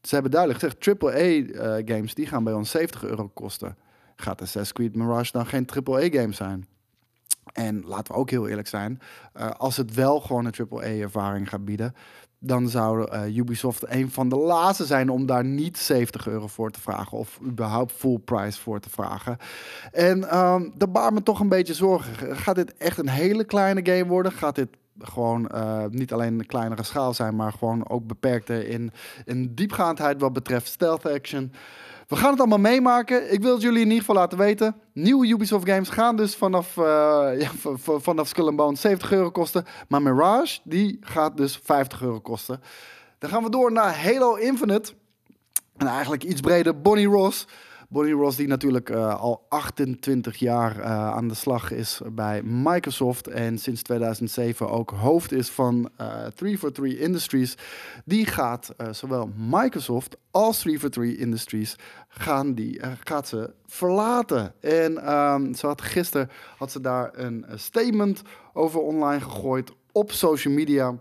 ze 0.03 0.15
hebben 0.15 0.31
duidelijk 0.31 0.61
gezegd, 0.61 1.03
AAA 1.03 1.83
games 1.85 2.15
die 2.15 2.27
gaan 2.27 2.45
bij 2.45 2.53
ons 2.53 2.71
70 2.71 3.05
euro 3.05 3.29
kosten. 3.29 3.77
Gaat 4.17 4.41
Assassin's 4.41 4.73
Creed 4.73 4.97
Mirage 4.97 5.33
dan 5.33 5.47
geen 5.47 5.69
AAA 5.85 6.09
game 6.11 6.33
zijn? 6.33 6.67
En 7.53 7.83
laten 7.87 8.15
we 8.15 8.19
ook 8.21 8.31
heel 8.31 8.49
eerlijk 8.49 8.69
zijn, 8.69 9.01
uh, 9.37 9.51
als 9.51 9.77
het 9.77 9.95
wel 9.95 10.21
gewoon 10.21 10.45
een 10.45 10.69
AAA-ervaring 10.71 11.49
gaat 11.49 11.65
bieden, 11.65 11.95
dan 12.39 12.69
zou 12.69 13.13
uh, 13.13 13.37
Ubisoft 13.37 13.85
een 13.89 14.11
van 14.11 14.29
de 14.29 14.37
laatste 14.37 14.87
zijn 14.87 15.11
om 15.11 15.27
daar 15.27 15.45
niet 15.45 15.79
70 15.79 16.27
euro 16.27 16.47
voor 16.47 16.71
te 16.71 16.81
vragen 16.81 17.19
of 17.19 17.39
überhaupt 17.43 17.93
full 17.93 18.19
price 18.19 18.61
voor 18.61 18.81
te 18.81 18.91
vragen. 18.91 19.37
En 19.93 20.39
um, 20.39 20.73
dat 20.77 20.93
baart 20.93 21.15
me 21.15 21.23
toch 21.23 21.41
een 21.41 21.49
beetje 21.49 21.75
zorgen. 21.75 22.37
Gaat 22.37 22.55
dit 22.55 22.77
echt 22.77 22.99
een 22.99 23.09
hele 23.09 23.45
kleine 23.45 23.81
game 23.85 24.07
worden? 24.07 24.33
Gaat 24.33 24.55
dit 24.55 24.69
gewoon 25.03 25.51
uh, 25.55 25.85
niet 25.91 26.13
alleen 26.13 26.39
een 26.39 26.47
kleinere 26.47 26.83
schaal 26.83 27.15
zijn, 27.15 27.37
maar 27.37 27.53
gewoon 27.53 27.89
ook 27.89 28.07
beperkte 28.07 28.69
in, 28.69 28.93
in 29.25 29.55
diepgaandheid 29.55 30.21
wat 30.21 30.33
betreft 30.33 30.67
stealth 30.67 31.07
action? 31.07 31.53
We 32.11 32.17
gaan 32.17 32.31
het 32.31 32.39
allemaal 32.39 32.59
meemaken. 32.59 33.33
Ik 33.33 33.43
wil 33.43 33.53
het 33.53 33.63
jullie 33.63 33.79
in 33.79 33.85
ieder 33.85 33.99
geval 33.99 34.15
laten 34.15 34.39
weten. 34.39 34.77
Nieuwe 34.93 35.27
Ubisoft 35.27 35.69
games 35.69 35.89
gaan 35.89 36.17
dus 36.17 36.37
vanaf, 36.37 36.77
uh, 36.77 36.85
ja, 37.43 37.51
vanaf 37.99 38.29
Skull 38.29 38.47
and 38.47 38.57
Bones 38.57 38.81
70 38.81 39.13
euro 39.13 39.31
kosten. 39.31 39.65
Maar 39.89 40.03
Mirage, 40.03 40.61
die 40.65 40.99
gaat 41.01 41.37
dus 41.37 41.61
50 41.63 42.03
euro 42.03 42.21
kosten. 42.21 42.61
Dan 43.19 43.31
gaan 43.31 43.43
we 43.43 43.51
door 43.51 43.73
naar 43.73 44.03
Halo 44.03 44.35
Infinite. 44.35 44.93
En 45.77 45.87
eigenlijk 45.87 46.25
iets 46.25 46.41
breder, 46.41 46.81
Bonnie 46.81 47.07
Ross. 47.07 47.47
Bonnie 47.93 48.15
Ross, 48.15 48.37
die 48.37 48.47
natuurlijk 48.47 48.91
uh, 48.91 49.21
al 49.21 49.47
28 49.49 50.37
jaar 50.37 50.79
uh, 50.79 50.85
aan 51.11 51.29
de 51.29 51.35
slag 51.35 51.71
is 51.71 52.01
bij 52.13 52.43
Microsoft 52.43 53.29
en 53.29 53.59
sinds 53.59 53.83
2007 53.83 54.71
ook 54.71 54.91
hoofd 54.91 55.33
is 55.33 55.49
van 55.49 55.91
uh, 56.01 56.27
343 56.35 56.99
Industries, 56.99 57.57
die 58.05 58.27
gaat 58.27 58.75
zowel 58.91 59.31
Microsoft 59.37 60.17
als 60.31 60.59
343 60.59 61.25
Industries 61.25 61.77
gaan 62.09 62.55
die, 62.55 62.81
gaat 63.05 63.29
ze 63.29 63.55
verlaten. 63.67 64.55
En 64.61 65.15
um, 65.15 65.55
ze 65.55 65.67
had 65.67 65.83
gisteren 65.83 66.31
had 66.57 66.71
ze 66.71 66.81
daar 66.81 67.11
een 67.13 67.47
statement 67.55 68.23
over 68.53 68.81
online 68.81 69.21
gegooid 69.21 69.73
op 69.93 70.13
social 70.13 70.55
media. 70.55 70.99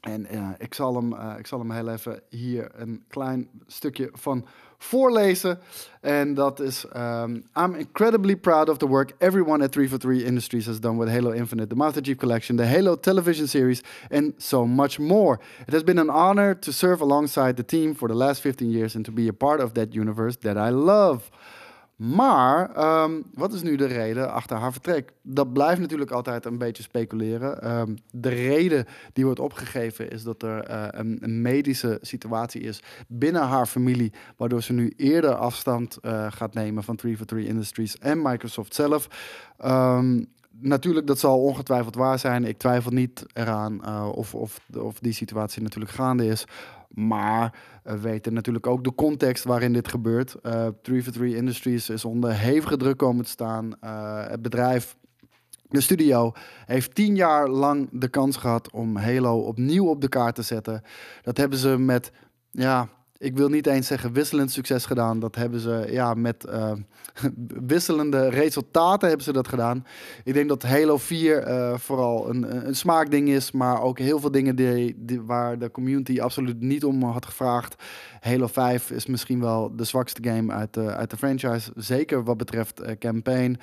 En 0.00 0.26
ik, 0.58 0.74
zal 0.74 0.94
hem, 0.94 1.36
ik 1.38 1.46
zal 1.46 1.58
hem 1.58 1.70
heel 1.70 1.88
even 1.88 2.22
hier 2.28 2.70
een 2.74 3.04
klein 3.08 3.48
stukje 3.66 4.10
van 4.12 4.46
voorlezen. 4.78 5.58
En 6.00 6.34
dat 6.34 6.60
is: 6.60 6.84
um, 6.96 7.44
I'm 7.56 7.74
incredibly 7.74 8.36
proud 8.36 8.68
of 8.68 8.76
the 8.78 8.86
work 8.86 9.12
everyone 9.18 9.64
at 9.64 9.72
343 9.72 10.24
Industries 10.24 10.66
has 10.66 10.80
done 10.80 10.96
with 10.96 11.08
Halo 11.08 11.32
Infinite, 11.32 11.68
the 11.68 11.76
Master 11.76 12.02
Chief 12.02 12.16
Collection, 12.16 12.56
the 12.56 12.66
Halo 12.66 12.96
television 12.96 13.48
series, 13.48 13.82
and 14.10 14.32
so 14.36 14.66
much 14.66 14.98
more. 14.98 15.38
It 15.66 15.72
has 15.72 15.82
been 15.82 15.98
an 15.98 16.10
honor 16.10 16.54
to 16.54 16.72
serve 16.72 17.02
alongside 17.02 17.52
the 17.56 17.62
team 17.62 17.94
for 17.94 18.08
the 18.08 18.14
last 18.14 18.40
15 18.40 18.70
years 18.70 18.94
and 18.94 19.04
to 19.04 19.12
be 19.12 19.28
a 19.28 19.32
part 19.32 19.60
of 19.60 19.72
that 19.72 19.94
universe 19.94 20.36
that 20.36 20.56
I 20.56 20.70
love. 20.70 21.30
Maar 21.98 22.84
um, 23.02 23.24
wat 23.34 23.52
is 23.52 23.62
nu 23.62 23.76
de 23.76 23.86
reden 23.86 24.32
achter 24.32 24.56
haar 24.56 24.72
vertrek? 24.72 25.12
Dat 25.22 25.52
blijft 25.52 25.80
natuurlijk 25.80 26.10
altijd 26.10 26.44
een 26.44 26.58
beetje 26.58 26.82
speculeren. 26.82 27.78
Um, 27.78 27.96
de 28.10 28.28
reden 28.28 28.86
die 29.12 29.24
wordt 29.24 29.40
opgegeven 29.40 30.10
is 30.10 30.22
dat 30.22 30.42
er 30.42 30.70
uh, 30.70 30.86
een, 30.90 31.42
medische 31.42 31.98
situatie 32.02 32.60
is 32.60 32.82
binnen 33.08 33.42
haar 33.42 33.66
familie, 33.66 34.12
waardoor 34.36 34.62
ze 34.62 34.72
nu 34.72 34.92
eerder 34.96 35.34
afstand 35.34 35.98
uh, 36.02 36.26
gaat 36.30 36.54
nemen 36.54 36.82
van 36.82 36.96
343 36.96 37.52
Industries 37.54 37.98
en 37.98 38.22
Microsoft 38.22 38.74
zelf. 38.74 39.08
Um, 39.64 40.26
natuurlijk, 40.60 41.06
dat 41.06 41.18
zal 41.18 41.42
ongetwijfeld 41.42 41.94
waar 41.94 42.18
zijn. 42.18 42.44
Ik 42.44 42.58
twijfel 42.58 42.90
niet 42.90 43.26
eraan 43.32 43.80
uh, 43.84 44.08
of, 44.14 44.34
of, 44.34 44.60
of 44.76 44.98
die 44.98 45.12
situatie 45.12 45.62
natuurlijk 45.62 45.92
gaande 45.92 46.26
is. 46.26 46.44
Maar 46.88 47.54
we 47.82 47.98
weten 47.98 48.32
natuurlijk 48.32 48.66
ook 48.66 48.84
de 48.84 48.94
context 48.94 49.44
waarin 49.44 49.72
dit 49.72 49.88
gebeurt. 49.88 50.34
Uh, 50.34 50.42
343 50.42 51.38
Industries 51.38 51.90
is 51.90 52.04
onder 52.04 52.34
hevige 52.34 52.76
druk 52.76 52.96
komen 52.96 53.24
te 53.24 53.30
staan. 53.30 53.72
Uh, 53.84 54.26
het 54.26 54.42
bedrijf, 54.42 54.96
de 55.68 55.80
studio, 55.80 56.32
heeft 56.66 56.94
tien 56.94 57.16
jaar 57.16 57.48
lang 57.48 57.88
de 57.92 58.08
kans 58.08 58.36
gehad 58.36 58.70
om 58.70 58.96
Halo 58.96 59.38
opnieuw 59.38 59.86
op 59.86 60.00
de 60.00 60.08
kaart 60.08 60.34
te 60.34 60.42
zetten. 60.42 60.82
Dat 61.22 61.36
hebben 61.36 61.58
ze 61.58 61.78
met, 61.78 62.12
ja, 62.50 62.88
ik 63.18 63.36
wil 63.36 63.48
niet 63.48 63.66
eens 63.66 63.86
zeggen 63.86 64.12
wisselend 64.12 64.50
succes 64.50 64.86
gedaan. 64.86 65.20
Dat 65.20 65.34
hebben 65.34 65.60
ze 65.60 65.86
ja, 65.90 66.14
met 66.14 66.46
uh, 66.48 66.72
wisselende 67.66 68.28
resultaten 68.28 69.08
hebben 69.08 69.26
ze 69.26 69.32
dat 69.32 69.48
gedaan. 69.48 69.86
Ik 70.24 70.34
denk 70.34 70.48
dat 70.48 70.62
Halo 70.62 70.96
4 70.96 71.46
uh, 71.46 71.72
eh, 71.72 71.78
vooral 71.78 72.30
een, 72.30 72.66
een 72.66 72.76
smaakding 72.76 73.28
is, 73.28 73.50
maar 73.50 73.82
ook 73.82 73.98
heel 73.98 74.20
veel 74.20 74.30
dingen 74.30 74.56
die, 74.56 74.94
die, 74.98 75.22
waar 75.22 75.58
de 75.58 75.70
community 75.70 76.20
absoluut 76.20 76.60
niet 76.60 76.84
om 76.84 77.02
had 77.02 77.26
gevraagd. 77.26 77.82
Halo 78.20 78.46
5 78.46 78.90
is 78.90 79.06
misschien 79.06 79.40
wel 79.40 79.76
de 79.76 79.84
zwakste 79.84 80.22
game 80.28 80.52
uit 80.52 80.74
de, 80.74 80.94
uit 80.94 81.10
de 81.10 81.16
franchise, 81.16 81.72
zeker 81.76 82.24
wat 82.24 82.36
betreft 82.36 82.82
uh, 82.82 82.90
campaign. 82.98 83.58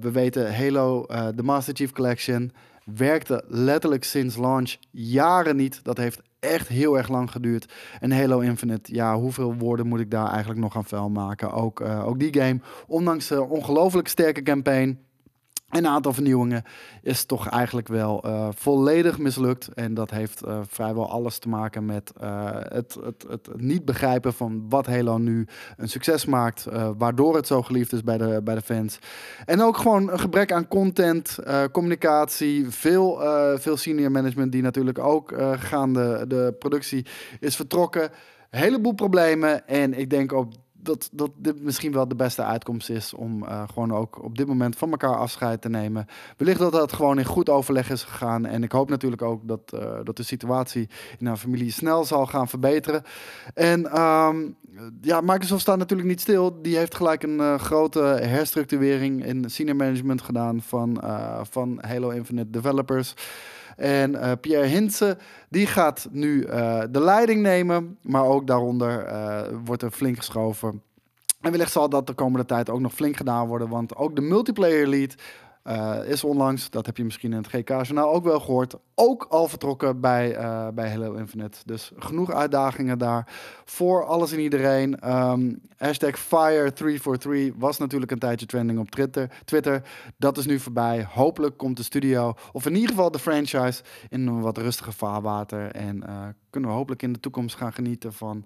we 0.00 0.10
weten 0.10 0.56
Halo, 0.56 1.06
de 1.34 1.42
Master 1.42 1.74
Chief 1.74 1.92
Collection, 1.92 2.52
werkte 2.84 3.44
letterlijk 3.46 4.04
sinds 4.04 4.36
launch 4.36 4.76
jaren 4.90 5.56
niet. 5.56 5.80
Dat 5.84 5.96
heeft 5.96 6.20
echt 6.40 6.68
heel 6.68 6.96
erg 6.96 7.08
lang 7.08 7.30
geduurd. 7.30 7.72
En 8.00 8.12
Halo 8.12 8.40
Infinite, 8.40 8.94
ja, 8.94 9.16
hoeveel 9.16 9.54
woorden 9.54 9.86
moet 9.86 10.00
ik 10.00 10.10
daar 10.10 10.28
eigenlijk 10.28 10.60
nog 10.60 10.76
aan 10.76 10.84
vuil 10.84 11.10
maken? 11.10 11.52
Ook, 11.52 11.80
uh, 11.80 12.06
ook 12.06 12.18
die 12.18 12.40
game, 12.40 12.60
ondanks 12.86 13.26
de 13.26 13.42
ongelooflijk 13.42 14.08
sterke 14.08 14.42
campaign 14.42 14.98
een 15.68 15.86
aantal 15.86 16.12
vernieuwingen 16.12 16.62
is 17.02 17.24
toch 17.24 17.48
eigenlijk 17.48 17.88
wel 17.88 18.26
uh, 18.26 18.48
volledig 18.54 19.18
mislukt. 19.18 19.68
En 19.74 19.94
dat 19.94 20.10
heeft 20.10 20.44
uh, 20.44 20.60
vrijwel 20.68 21.10
alles 21.10 21.38
te 21.38 21.48
maken 21.48 21.84
met 21.84 22.12
uh, 22.22 22.50
het, 22.52 22.98
het, 23.02 23.24
het, 23.28 23.48
niet 23.56 23.84
begrijpen 23.84 24.32
van 24.32 24.66
wat 24.68 24.86
Halo 24.86 25.18
nu 25.18 25.46
een 25.76 25.88
succes 25.88 26.24
maakt. 26.24 26.66
waardoor 26.98 27.36
het 27.36 27.46
zo 27.46 27.62
geliefd 27.62 27.92
is 27.92 28.02
bij 28.02 28.18
de, 28.18 28.40
bij 28.44 28.54
de 28.54 28.60
fans. 28.60 28.98
En 29.44 29.62
ook 29.62 29.76
gewoon 29.76 30.10
een 30.12 30.20
gebrek 30.20 30.52
aan 30.52 30.68
content, 30.68 31.38
communicatie. 31.72 32.70
Veel, 32.70 33.20
veel 33.58 33.76
senior 33.76 34.10
management 34.10 34.52
die 34.52 34.62
natuurlijk 34.62 34.98
ook 34.98 35.34
gaande 35.58 36.24
de 36.26 36.54
productie 36.58 37.06
is 37.40 37.56
vertrokken. 37.56 38.10
Heleboel 38.50 38.92
problemen. 38.92 39.66
En 39.66 39.98
ik 39.98 40.10
denk 40.10 40.32
ook 40.32 40.52
dat, 40.82 41.08
dat 41.12 41.30
dit 41.36 41.62
misschien 41.62 41.92
wel 41.92 42.08
de 42.08 42.14
beste 42.14 42.42
uitkomst 42.42 42.90
is 42.90 43.14
om 43.14 43.42
uh, 43.42 43.62
gewoon 43.72 43.94
ook 43.94 44.24
op 44.24 44.36
dit 44.38 44.46
moment 44.46 44.76
van 44.76 44.90
elkaar 44.90 45.16
afscheid 45.16 45.60
te 45.60 45.68
nemen. 45.68 46.06
Wellicht 46.36 46.58
dat 46.58 46.72
dat 46.72 46.92
gewoon 46.92 47.18
in 47.18 47.24
goed 47.24 47.48
overleg 47.48 47.90
is 47.90 48.02
gegaan. 48.02 48.46
En 48.46 48.62
ik 48.62 48.72
hoop 48.72 48.88
natuurlijk 48.90 49.22
ook 49.22 49.48
dat, 49.48 49.72
uh, 49.74 49.80
dat 50.04 50.16
de 50.16 50.22
situatie 50.22 50.88
in 51.18 51.26
haar 51.26 51.36
familie 51.36 51.72
snel 51.72 52.04
zal 52.04 52.26
gaan 52.26 52.48
verbeteren. 52.48 53.02
En 53.54 54.00
um, 54.00 54.56
ja, 55.00 55.20
Microsoft 55.20 55.60
staat 55.60 55.78
natuurlijk 55.78 56.08
niet 56.08 56.20
stil. 56.20 56.62
Die 56.62 56.76
heeft 56.76 56.94
gelijk 56.94 57.22
een 57.22 57.38
uh, 57.38 57.58
grote 57.58 58.00
herstructurering 58.00 59.24
in 59.24 59.50
senior 59.50 59.76
management 59.76 60.22
gedaan 60.22 60.62
van, 60.62 61.02
van 61.50 61.78
Halo 61.80 62.08
Infinite 62.08 62.50
developers. 62.50 63.14
En 63.78 64.12
uh, 64.12 64.32
Pierre 64.40 64.66
Hintze, 64.66 65.16
die 65.48 65.66
gaat 65.66 66.08
nu 66.10 66.46
uh, 66.46 66.82
de 66.90 67.00
leiding 67.00 67.42
nemen. 67.42 67.98
Maar 68.02 68.24
ook 68.24 68.46
daaronder 68.46 69.06
uh, 69.06 69.40
wordt 69.64 69.82
er 69.82 69.90
flink 69.90 70.16
geschoven. 70.16 70.82
En 71.40 71.50
wellicht 71.50 71.72
zal 71.72 71.88
dat 71.88 72.06
de 72.06 72.12
komende 72.12 72.46
tijd 72.46 72.70
ook 72.70 72.80
nog 72.80 72.94
flink 72.94 73.16
gedaan 73.16 73.46
worden. 73.46 73.68
Want 73.68 73.96
ook 73.96 74.16
de 74.16 74.22
multiplayer 74.22 74.88
lead 74.88 75.14
uh, 75.64 75.96
is 76.04 76.24
onlangs, 76.24 76.70
dat 76.70 76.86
heb 76.86 76.96
je 76.96 77.04
misschien 77.04 77.32
in 77.32 77.38
het 77.38 77.48
GK-journaal 77.48 78.12
ook 78.12 78.24
wel 78.24 78.40
gehoord, 78.40 78.74
ook 78.94 79.26
al 79.28 79.48
vertrokken 79.48 80.00
bij, 80.00 80.36
uh, 80.36 80.68
bij 80.68 80.88
Hello 80.88 81.14
Infinite. 81.14 81.58
Dus 81.64 81.92
genoeg 81.96 82.32
uitdagingen 82.32 82.98
daar 82.98 83.26
voor 83.64 84.04
alles 84.04 84.32
en 84.32 84.40
iedereen. 84.40 85.10
Um, 85.14 85.60
hashtag 85.76 86.18
Fire343 86.18 87.56
was 87.56 87.78
natuurlijk 87.78 88.10
een 88.10 88.18
tijdje 88.18 88.46
trending 88.46 88.78
op 88.78 88.90
Twitter. 88.90 89.30
Twitter. 89.44 89.82
Dat 90.16 90.38
is 90.38 90.46
nu 90.46 90.58
voorbij. 90.58 91.06
Hopelijk 91.10 91.56
komt 91.56 91.76
de 91.76 91.82
studio, 91.82 92.34
of 92.52 92.66
in 92.66 92.74
ieder 92.74 92.90
geval 92.90 93.10
de 93.10 93.18
franchise, 93.18 93.82
in 94.08 94.26
een 94.26 94.40
wat 94.40 94.58
rustiger 94.58 94.92
vaarwater. 94.92 95.70
En 95.72 95.96
uh, 96.08 96.26
kunnen 96.50 96.70
we 96.70 96.76
hopelijk 96.76 97.02
in 97.02 97.12
de 97.12 97.20
toekomst 97.20 97.56
gaan 97.56 97.72
genieten 97.72 98.12
van 98.12 98.44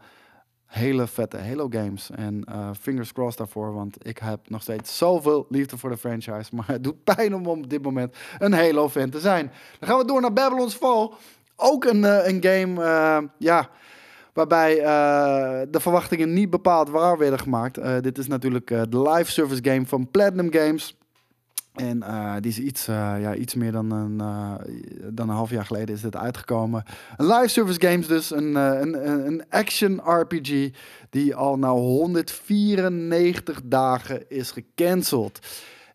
hele 0.72 1.06
vette 1.06 1.36
Halo 1.36 1.66
games. 1.70 2.10
En 2.10 2.44
uh, 2.48 2.70
fingers 2.80 3.12
crossed 3.12 3.38
daarvoor, 3.38 3.74
want 3.74 4.06
ik 4.06 4.18
heb 4.18 4.38
nog 4.48 4.62
steeds 4.62 4.98
zoveel 4.98 5.46
liefde 5.48 5.78
voor 5.78 5.90
de 5.90 5.96
franchise. 5.96 6.50
Maar 6.56 6.66
het 6.66 6.84
doet 6.84 7.04
pijn 7.04 7.34
om 7.34 7.46
op 7.46 7.70
dit 7.70 7.82
moment 7.82 8.16
een 8.38 8.52
Halo 8.52 8.88
fan 8.88 9.10
te 9.10 9.20
zijn. 9.20 9.52
Dan 9.78 9.88
gaan 9.88 9.98
we 9.98 10.04
door 10.04 10.20
naar 10.20 10.32
Babylon's 10.32 10.74
Fall. 10.74 11.10
Ook 11.56 11.84
een, 11.84 12.02
uh, 12.02 12.26
een 12.26 12.44
game, 12.44 12.80
uh, 12.80 13.28
ja, 13.38 13.68
waarbij 14.32 14.74
de 15.70 15.80
verwachtingen 15.80 16.32
niet 16.32 16.50
bepaald 16.50 16.88
waar 16.88 17.18
werden 17.18 17.38
gemaakt. 17.38 18.02
dit 18.02 18.18
is 18.18 18.26
natuurlijk 18.26 18.66
de 18.66 19.10
live 19.10 19.30
service 19.30 19.64
game 19.64 19.86
van 19.86 20.10
Platinum 20.10 20.52
Games. 20.52 20.96
En 21.72 21.96
uh, 21.98 22.34
die 22.40 22.50
is 22.50 22.58
iets, 22.58 22.88
uh, 22.88 23.14
ja, 23.20 23.34
iets 23.34 23.54
meer 23.54 23.72
dan 23.72 23.90
een, 23.90 24.18
uh, 24.20 24.54
dan 25.10 25.28
een 25.28 25.34
half 25.34 25.50
jaar 25.50 25.66
geleden 25.66 25.94
is 25.94 26.00
dit 26.00 26.16
uitgekomen. 26.16 26.84
Een 27.16 27.26
live 27.26 27.48
service 27.48 27.80
games 27.80 28.06
dus, 28.06 28.30
een, 28.30 28.54
een, 28.54 29.26
een 29.26 29.44
action 29.48 30.00
RPG 30.04 30.70
die 31.10 31.34
al 31.34 31.58
na 31.58 31.70
194 31.70 33.60
dagen 33.64 34.30
is 34.30 34.50
gecanceld. 34.50 35.38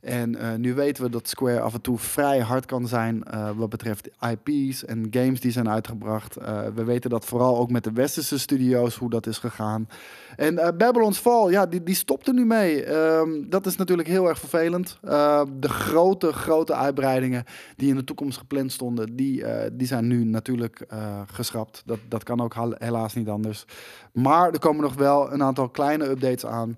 En 0.07 0.35
uh, 0.35 0.53
nu 0.53 0.73
weten 0.73 1.03
we 1.03 1.09
dat 1.09 1.27
Square 1.27 1.59
af 1.59 1.73
en 1.73 1.81
toe 1.81 1.97
vrij 1.97 2.39
hard 2.39 2.65
kan 2.65 2.87
zijn 2.87 3.23
uh, 3.33 3.49
wat 3.55 3.69
betreft 3.69 4.09
IP's 4.19 4.85
en 4.85 5.07
games 5.11 5.39
die 5.39 5.51
zijn 5.51 5.69
uitgebracht. 5.69 6.37
Uh, 6.39 6.67
we 6.75 6.83
weten 6.83 7.09
dat 7.09 7.25
vooral 7.25 7.57
ook 7.57 7.71
met 7.71 7.83
de 7.83 7.91
westerse 7.91 8.39
studio's 8.39 8.95
hoe 8.95 9.09
dat 9.09 9.27
is 9.27 9.37
gegaan. 9.37 9.87
En 10.35 10.55
Babylon's 10.55 11.17
Fall, 11.17 11.51
ja, 11.51 11.65
die, 11.65 11.83
die 11.83 11.95
stopt 11.95 12.27
er 12.27 12.33
nu 12.33 12.45
mee. 12.45 12.93
Um, 12.93 13.49
dat 13.49 13.65
is 13.65 13.75
natuurlijk 13.75 14.07
heel 14.07 14.27
erg 14.27 14.39
vervelend. 14.39 14.97
de 15.59 15.69
grote, 15.69 16.33
grote 16.33 16.75
uitbreidingen 16.75 17.43
die 17.75 17.89
in 17.89 17.95
de 17.95 18.03
toekomst 18.03 18.37
gepland 18.37 18.71
stonden, 18.71 19.15
die, 19.15 19.43
die 19.73 19.87
zijn 19.87 20.07
nu 20.07 20.23
natuurlijk 20.23 20.85
geschrapt. 21.31 21.83
Dat, 21.85 21.99
dat 22.07 22.23
kan 22.23 22.41
ook 22.41 22.55
helaas 22.77 23.13
niet 23.13 23.29
anders. 23.29 23.65
Maar 24.13 24.51
er 24.51 24.59
komen 24.59 24.83
nog 24.83 24.93
wel 24.93 25.31
een 25.31 25.43
aantal 25.43 25.69
kleine 25.69 26.09
updates 26.09 26.45
aan. 26.45 26.77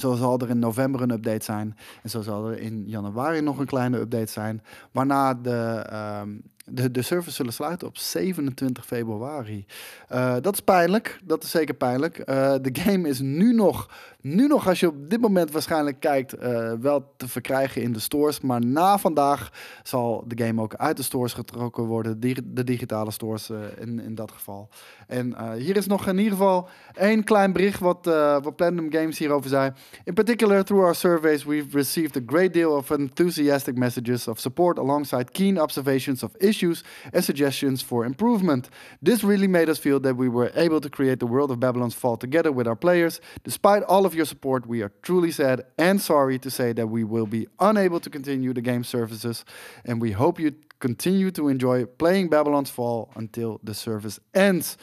Zo 0.00 0.14
zal 0.14 0.38
er 0.38 0.50
in 0.50 0.58
november 0.58 1.02
een 1.02 1.10
update 1.10 1.44
zijn. 1.44 1.76
En 2.02 2.10
zo 2.10 2.22
zal 2.22 2.50
er 2.50 2.58
in 2.58 2.82
januari 2.86 3.40
nog 3.40 3.58
een 3.58 3.66
kleine 3.66 3.98
update 3.98 4.32
zijn. 4.32 4.62
Waarna 4.92 5.34
de, 5.34 5.86
um, 6.22 6.42
de, 6.70 6.90
de 6.90 7.02
servers 7.02 7.36
zullen 7.36 7.52
sluiten 7.52 7.88
op 7.88 7.96
27 7.96 8.86
februari. 8.86 9.66
Uh, 10.12 10.36
dat 10.40 10.52
is 10.52 10.60
pijnlijk. 10.60 11.20
Dat 11.24 11.42
is 11.42 11.50
zeker 11.50 11.74
pijnlijk. 11.74 12.18
Uh, 12.18 12.24
de 12.62 12.70
game 12.72 13.08
is 13.08 13.20
nu 13.20 13.54
nog, 13.54 13.90
nu 14.20 14.46
nog, 14.46 14.68
als 14.68 14.80
je 14.80 14.88
op 14.88 15.10
dit 15.10 15.20
moment 15.20 15.50
waarschijnlijk 15.50 16.00
kijkt, 16.00 16.42
uh, 16.42 16.72
wel 16.80 17.12
te 17.16 17.28
verkrijgen 17.28 17.82
in 17.82 17.92
de 17.92 18.00
stores. 18.00 18.40
Maar 18.40 18.64
na 18.64 18.98
vandaag 18.98 19.52
zal 19.82 20.24
de 20.26 20.44
game 20.44 20.62
ook 20.62 20.74
uit 20.74 20.96
de 20.96 21.02
stores 21.02 21.32
getrokken 21.32 21.84
worden. 21.84 22.20
De 22.54 22.64
digitale 22.64 23.10
stores 23.10 23.50
in, 23.78 24.00
in 24.00 24.14
dat 24.14 24.32
geval. 24.32 24.68
En 25.06 25.54
hier 25.54 25.76
is 25.76 25.86
nog 25.86 26.06
in 26.06 26.18
ieder 26.18 26.32
geval 26.32 26.68
één 26.94 27.24
klein 27.24 27.52
bericht 27.52 27.80
wat, 27.80 28.04
wat 28.42 28.56
Platinum 28.56 28.92
Games 28.92 29.18
hierover 29.18 29.48
zei. 29.48 29.72
In 30.04 30.14
particular, 30.14 30.64
through 30.64 30.84
our 30.84 30.94
surveys, 30.94 31.44
we've 31.44 31.76
received 31.76 32.16
a 32.16 32.20
great 32.26 32.52
deal 32.52 32.72
of 32.76 32.90
enthusiastic 32.90 33.76
messages 33.76 34.28
of 34.28 34.38
support 34.38 34.78
alongside 34.78 35.30
keen 35.30 35.62
observations 35.62 36.22
of 36.22 36.30
issues 36.36 36.57
issues 36.58 36.82
and 37.12 37.24
suggestions 37.24 37.82
for 37.82 38.04
improvement. 38.04 38.68
This 39.02 39.22
really 39.22 39.48
made 39.48 39.68
us 39.70 39.78
feel 39.78 40.00
that 40.00 40.16
we 40.16 40.28
were 40.28 40.50
able 40.54 40.80
to 40.80 40.90
create 40.90 41.18
the 41.18 41.26
world 41.26 41.50
of 41.50 41.58
Babylon's 41.58 41.94
Fall 41.94 42.16
together 42.16 42.52
with 42.52 42.66
our 42.66 42.76
players. 42.76 43.20
Despite 43.44 43.84
all 43.84 44.04
of 44.04 44.14
your 44.14 44.26
support, 44.26 44.66
we 44.66 44.82
are 44.82 44.92
truly 45.02 45.30
sad 45.30 45.64
and 45.76 46.00
sorry 46.00 46.38
to 46.38 46.50
say 46.50 46.74
that 46.74 46.88
we 46.88 47.04
will 47.04 47.26
be 47.26 47.46
unable 47.58 48.00
to 48.00 48.10
continue 48.10 48.52
the 48.52 48.60
game 48.60 48.84
services, 48.84 49.44
and 49.84 50.02
we 50.02 50.12
hope 50.12 50.42
you 50.42 50.52
continue 50.80 51.30
to 51.30 51.48
enjoy 51.48 51.86
playing 51.86 52.28
Babylon's 52.28 52.70
Fall 52.70 53.08
until 53.14 53.60
the 53.64 53.74
service 53.74 54.20
ends. 54.32 54.76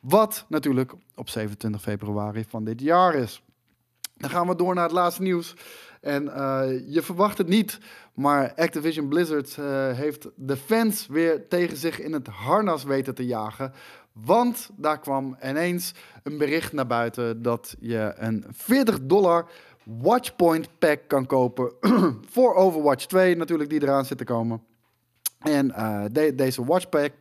Wat 0.00 0.44
natuurlijk 0.48 0.92
op 1.14 1.28
27 1.28 1.80
februari 1.80 2.44
van 2.48 2.64
dit 2.64 2.80
jaar 2.80 3.14
is. 3.14 3.42
Dan 4.16 4.30
gaan 4.30 4.46
we 4.46 4.56
door 4.56 4.74
naar 4.74 4.84
het 4.84 4.92
laatste 4.92 5.22
nieuws. 5.22 5.54
En 6.00 6.24
uh, 6.24 6.62
je 6.86 7.02
verwacht 7.02 7.38
het 7.38 7.48
niet, 7.48 7.78
maar 8.14 8.52
Activision 8.54 9.08
Blizzard 9.08 9.56
uh, 9.60 9.66
heeft 9.92 10.28
de 10.36 10.56
fans 10.56 11.06
weer 11.06 11.48
tegen 11.48 11.76
zich 11.76 12.00
in 12.00 12.12
het 12.12 12.26
harnas 12.26 12.84
weten 12.84 13.14
te 13.14 13.26
jagen. 13.26 13.72
Want 14.12 14.70
daar 14.76 14.98
kwam 14.98 15.36
ineens 15.44 15.94
een 16.22 16.38
bericht 16.38 16.72
naar 16.72 16.86
buiten 16.86 17.42
dat 17.42 17.76
je 17.80 18.12
een 18.16 18.44
40 18.50 18.98
dollar 19.02 19.50
Watchpoint 19.84 20.68
pack 20.78 21.00
kan 21.06 21.26
kopen 21.26 21.72
voor 22.32 22.54
Overwatch 22.54 23.06
2 23.06 23.36
natuurlijk 23.36 23.70
die 23.70 23.82
eraan 23.82 24.04
zit 24.04 24.18
te 24.18 24.24
komen. 24.24 24.62
En 25.38 25.68
de, 26.12 26.34
deze 26.34 26.64
Watchpack, 26.64 27.12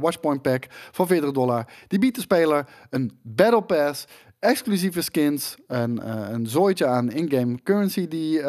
Watchpoint 0.00 0.42
pack 0.42 0.66
van 0.70 1.06
40 1.06 1.30
dollar, 1.30 1.66
die 1.88 1.98
biedt 1.98 2.14
de 2.14 2.20
speler 2.20 2.66
een 2.90 3.18
Battle 3.22 3.62
Pass, 3.62 4.06
exclusieve 4.42 5.02
skins, 5.02 5.56
en 5.66 6.00
uh, 6.04 6.26
een 6.30 6.46
zooitje 6.46 6.86
aan 6.86 7.10
in-game 7.10 7.62
currency 7.62 8.08
die, 8.08 8.40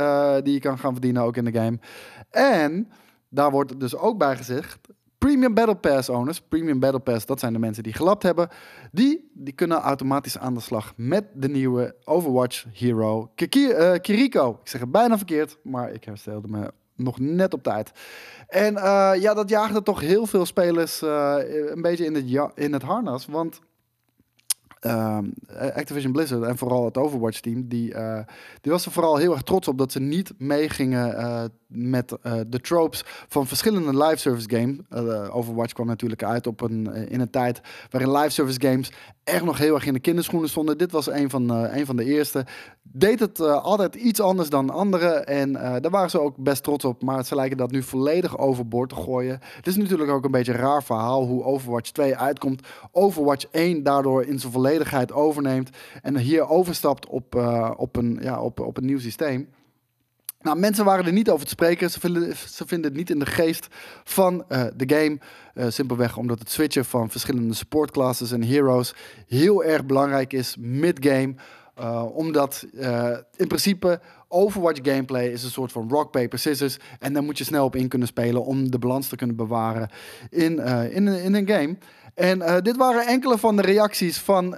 die 0.44 0.54
je 0.54 0.60
kan 0.60 0.78
gaan 0.78 0.92
verdienen 0.92 1.22
ook 1.22 1.38
in 1.38 1.46
de 1.46 1.52
game. 1.52 1.80
En 2.30 2.92
daar 3.30 3.52
wordt 3.52 3.80
dus 3.80 3.96
ook 3.96 4.18
bij 4.18 4.36
gezegd 4.38 4.78
Premium 5.18 5.54
Battle 5.54 5.76
Pass 5.76 6.10
owners, 6.10 6.42
Premium 6.42 6.80
Battle 6.80 7.00
Pass, 7.00 7.26
dat 7.26 7.40
zijn 7.40 7.54
de 7.54 7.60
mensen 7.60 7.84
die 7.84 7.94
gelapt 7.94 8.24
hebben, 8.24 8.50
die, 8.92 9.32
die 9.34 9.54
kunnen 9.54 9.78
automatisch 9.78 10.38
aan 10.38 10.54
de 10.54 10.60
slag 10.60 10.94
met 10.96 11.26
de 11.34 11.50
nieuwe 11.50 11.96
Overwatch 12.04 12.66
Hero 12.74 13.32
Kiki, 13.36 13.74
Kiriko. 14.02 14.60
Ik 14.62 14.70
zeg 14.70 14.82
het 14.82 14.92
bijna 14.92 15.18
verkeerd, 15.18 15.58
maar 15.64 15.92
ik 15.92 16.04
herstelde 16.04 16.48
me 16.48 16.72
nog 16.96 17.20
net 17.20 17.54
op 17.54 17.64
tijd. 17.64 17.92
En 18.48 18.74
ja, 19.20 19.34
dat 19.34 19.50
jaagde 19.50 19.84
toch 19.84 20.00
heel 20.00 20.26
veel 20.26 20.46
spelers 20.46 21.02
een 21.02 21.82
beetje 21.82 22.06
in 22.06 22.16
het, 22.16 22.52
in 22.56 22.74
het 22.74 22.84
harnas. 22.84 23.26
Want 23.26 23.60
uh, 24.86 25.18
Activision 25.76 26.12
Blizzard 26.12 26.44
en 26.44 26.58
vooral 26.58 26.86
het 26.86 26.98
Overwatch 26.98 27.40
team, 27.40 27.68
die, 27.68 27.94
uh, 27.94 28.20
die 28.62 28.72
was 28.72 28.86
er 28.86 28.92
vooral 28.92 29.18
heel 29.18 29.32
erg 29.32 29.42
trots 29.42 29.68
op 29.68 29.78
dat 29.78 29.92
ze 29.92 30.00
niet 30.00 30.34
meegingen 30.38 31.16
uh, 31.16 31.44
met 31.68 32.18
de 32.48 32.60
tropes 32.62 33.04
van 33.28 33.48
verschillende 33.48 34.04
live 34.04 34.18
service 34.18 34.50
games. 34.50 34.78
Overwatch 35.32 35.74
kwam 35.74 35.88
natuurlijk 35.88 36.24
uit 36.24 36.48
op 36.48 36.62
een, 36.62 36.94
in 36.94 37.20
een 37.20 37.30
tijd 37.30 37.62
waarin 37.90 38.12
live 38.12 38.30
service 38.30 38.62
games 38.62 38.92
echt 39.24 39.44
nog 39.44 39.58
heel 39.58 39.76
erg 39.76 39.86
in 39.86 39.94
de 39.94 40.00
kinderschoenen 40.00 40.50
stonden. 40.50 40.78
Dit 40.78 40.92
was 40.92 41.08
een 41.08 41.30
van, 41.30 41.50
een 41.50 41.86
van 41.86 41.96
de 41.96 42.04
eerste 42.04 42.46
deed 42.82 43.20
het 43.20 43.40
altijd 43.40 43.96
iets 43.96 44.20
anders 44.20 44.50
dan 44.50 44.70
anderen. 44.70 45.26
En 45.28 45.54
daar 45.54 45.90
waren 45.90 46.10
ze 46.10 46.20
ook 46.20 46.38
best 46.38 46.64
trots 46.64 46.86
op. 46.86 47.04
Maar 47.04 47.26
ze 47.26 47.36
lijken 47.36 47.58
dat 47.58 47.72
nu 47.72 47.84
volledig 47.84 48.38
overboord 48.38 48.90
te 48.90 48.96
gooien. 48.96 49.40
Het 49.56 49.68
is 49.68 49.76
natuurlijk 49.76 50.12
ook 50.12 50.26
een 50.26 50.32
beetje 50.32 50.54
een 50.54 50.60
raar 50.60 50.84
verhaal 50.84 51.26
hoe 51.26 51.44
Overwatch 51.44 51.92
2 51.92 52.18
uitkomt. 52.18 52.68
Overwatch 52.92 53.46
1 53.52 53.84
daardoor 53.84 54.24
in 54.24 54.40
zijn 54.40 54.52
overneemt. 55.12 55.70
En 56.02 56.18
hier 56.18 56.50
overstapt 56.50 57.08
op, 57.08 57.36
uh, 57.36 57.72
op, 57.78 57.96
een, 57.96 58.20
ja, 58.22 58.42
op, 58.42 58.60
op 58.60 58.78
een 58.78 58.86
nieuw 58.86 59.00
systeem. 59.00 59.50
Nou, 60.44 60.58
mensen 60.58 60.86
waren 60.86 61.06
er 61.06 61.14
niet 61.14 61.30
over 61.30 61.46
te 61.46 61.52
spreken. 61.52 61.92
Ze 61.92 62.00
vinden, 62.00 62.36
ze 62.36 62.68
vinden 62.68 62.90
het 62.90 63.00
niet 63.00 63.10
in 63.10 63.20
de 63.20 63.26
geest 63.26 63.68
van 64.04 64.46
uh, 64.50 64.64
de 64.76 64.96
game. 64.96 65.20
Uh, 65.56 65.66
simpelweg 65.70 66.18
omdat 66.18 66.40
het 66.40 66.50
switchen 66.50 66.86
van 66.86 67.10
verschillende 67.10 67.54
support 67.54 67.92
classes 67.92 68.32
en 68.32 68.44
heroes 68.44 68.94
heel 69.28 69.64
erg 69.64 69.86
belangrijk 69.86 70.34
is 70.34 70.56
mid-game. 70.60 71.36
Omdat 72.14 72.66
in 73.36 73.48
principe 73.48 74.00
Overwatch 74.28 74.80
gameplay 74.84 75.28
is 75.28 75.44
een 75.44 75.50
soort 75.50 75.72
van 75.72 75.90
rock, 75.90 76.12
paper, 76.12 76.40
scissors. 76.40 76.78
En 77.00 77.14
daar 77.14 77.24
moet 77.24 77.38
je 77.38 77.44
snel 77.44 77.66
op 77.66 77.76
in 77.76 77.88
kunnen 77.88 78.08
spelen 78.08 78.46
om 78.46 78.72
de 78.72 78.80
balans 78.80 79.08
te 79.08 79.16
kunnen 79.16 79.36
bewaren 79.36 79.90
in, 80.30 80.60
in, 80.90 81.08
in 81.08 81.34
een 81.34 81.48
game. 81.48 81.78
En 82.14 82.64
dit 82.64 82.78
waren 82.78 83.08
enkele 83.08 83.38
van 83.38 83.56
de 83.56 83.62
reacties 83.62 84.20
van, 84.20 84.56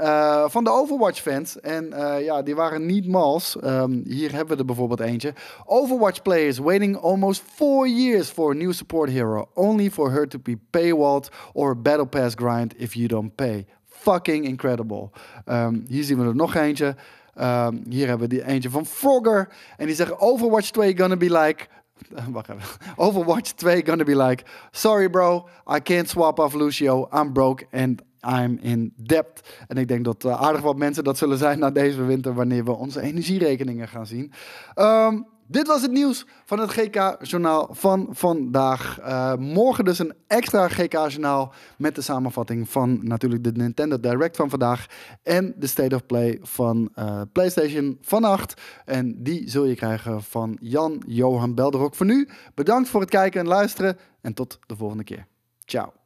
van 0.50 0.64
de 0.64 0.70
Overwatch-fans. 0.70 1.60
En 1.60 1.94
ja, 2.24 2.42
die 2.42 2.56
waren 2.56 2.86
niet 2.86 3.08
mals. 3.08 3.58
Um, 3.64 4.02
hier 4.08 4.32
hebben 4.32 4.54
we 4.54 4.60
er 4.60 4.66
bijvoorbeeld 4.66 5.00
eentje. 5.00 5.34
Overwatch 5.66 6.22
players 6.22 6.58
waiting 6.58 6.98
almost 6.98 7.44
four 7.54 7.88
years 7.88 8.30
for 8.30 8.52
a 8.52 8.56
new 8.56 8.74
support 8.74 9.10
hero. 9.10 9.50
Only 9.54 9.92
for 9.92 10.12
her 10.12 10.28
to 10.28 10.40
be 10.40 10.58
paywalled 10.70 11.30
or 11.54 11.82
battle 11.82 12.06
pass 12.06 12.34
grind 12.36 12.74
if 12.78 12.94
you 12.94 13.08
don't 13.08 13.36
pay 13.36 13.66
fucking 14.06 14.46
incredible. 14.46 15.12
Um, 15.46 15.84
hier 15.88 16.04
zien 16.04 16.18
we 16.20 16.26
er 16.26 16.36
nog 16.36 16.56
eentje. 16.56 16.96
Um, 17.40 17.84
hier 17.90 18.08
hebben 18.08 18.30
we 18.30 18.36
die 18.36 18.46
eentje 18.46 18.70
van 18.70 18.86
Frogger. 18.86 19.48
En 19.78 19.86
die 19.86 19.96
zegt 19.96 20.20
Overwatch 20.20 20.72
2 20.72 20.98
gonna 20.98 21.18
be 21.18 21.32
like... 21.40 21.68
Wacht 22.32 22.50
even. 22.50 22.62
Overwatch 22.96 23.56
2 23.56 23.82
gonna 23.82 24.04
be 24.04 24.16
like... 24.16 24.44
Sorry 24.72 25.10
bro, 25.10 25.48
I 25.68 25.80
can't 25.80 26.10
swap 26.10 26.40
off 26.40 26.54
Lucio. 26.54 27.10
I'm 27.12 27.34
broke 27.34 27.68
and 27.72 28.02
I'm 28.24 28.58
in 28.62 28.94
debt. 28.96 29.42
En 29.68 29.78
ik 29.78 29.88
denk 29.88 30.06
dat 30.06 30.26
uh, 30.26 30.42
aardig 30.42 30.62
wat 30.62 30.78
mensen 30.78 31.04
dat 31.04 31.18
zullen 31.18 31.38
zijn 31.38 31.60
na 31.60 31.72
deze 31.72 32.04
winter... 32.04 32.34
wanneer 32.34 32.64
we 32.66 32.72
onze 32.72 33.02
energierekeningen 33.02 33.88
gaan 33.88 34.06
zien. 34.06 34.32
Um, 34.76 35.28
dit 35.48 35.68
was 35.68 35.82
het 35.82 35.92
nieuws 35.92 36.26
van 36.46 36.60
het 36.60 36.72
GK-journaal 36.72 37.68
van 37.72 38.08
vandaag. 38.12 39.00
Uh, 39.00 39.36
morgen 39.36 39.86
dus 39.86 40.00
een 40.00 40.14
extra 40.28 40.68
GK-journaal 40.68 41.54
met 41.78 41.96
de 41.96 42.02
samenvatting 42.02 42.70
van 42.70 43.00
natuurlijk 43.02 43.44
de 43.44 43.52
Nintendo 43.52 44.00
Direct 44.00 44.36
van 44.36 44.50
vandaag 44.50 44.86
en 45.24 45.54
de 45.58 45.68
State 45.68 45.96
of 45.96 46.06
Play 46.06 46.40
van 46.42 46.92
uh, 47.00 47.22
PlayStation 47.32 47.98
vannacht. 48.02 48.62
En 48.86 49.24
die 49.24 49.50
zul 49.50 49.66
je 49.66 49.76
krijgen 49.76 50.24
van 50.24 50.58
Jan 50.62 51.04
Johan 51.08 51.56
Belderok. 51.56 51.96
Voor 51.96 52.06
nu, 52.06 52.30
bedankt 52.54 52.90
voor 52.90 53.02
het 53.02 53.10
kijken 53.10 53.40
en 53.40 53.48
luisteren 53.48 53.98
en 54.22 54.34
tot 54.34 54.60
de 54.66 54.76
volgende 54.76 55.04
keer. 55.04 55.28
Ciao. 55.66 56.05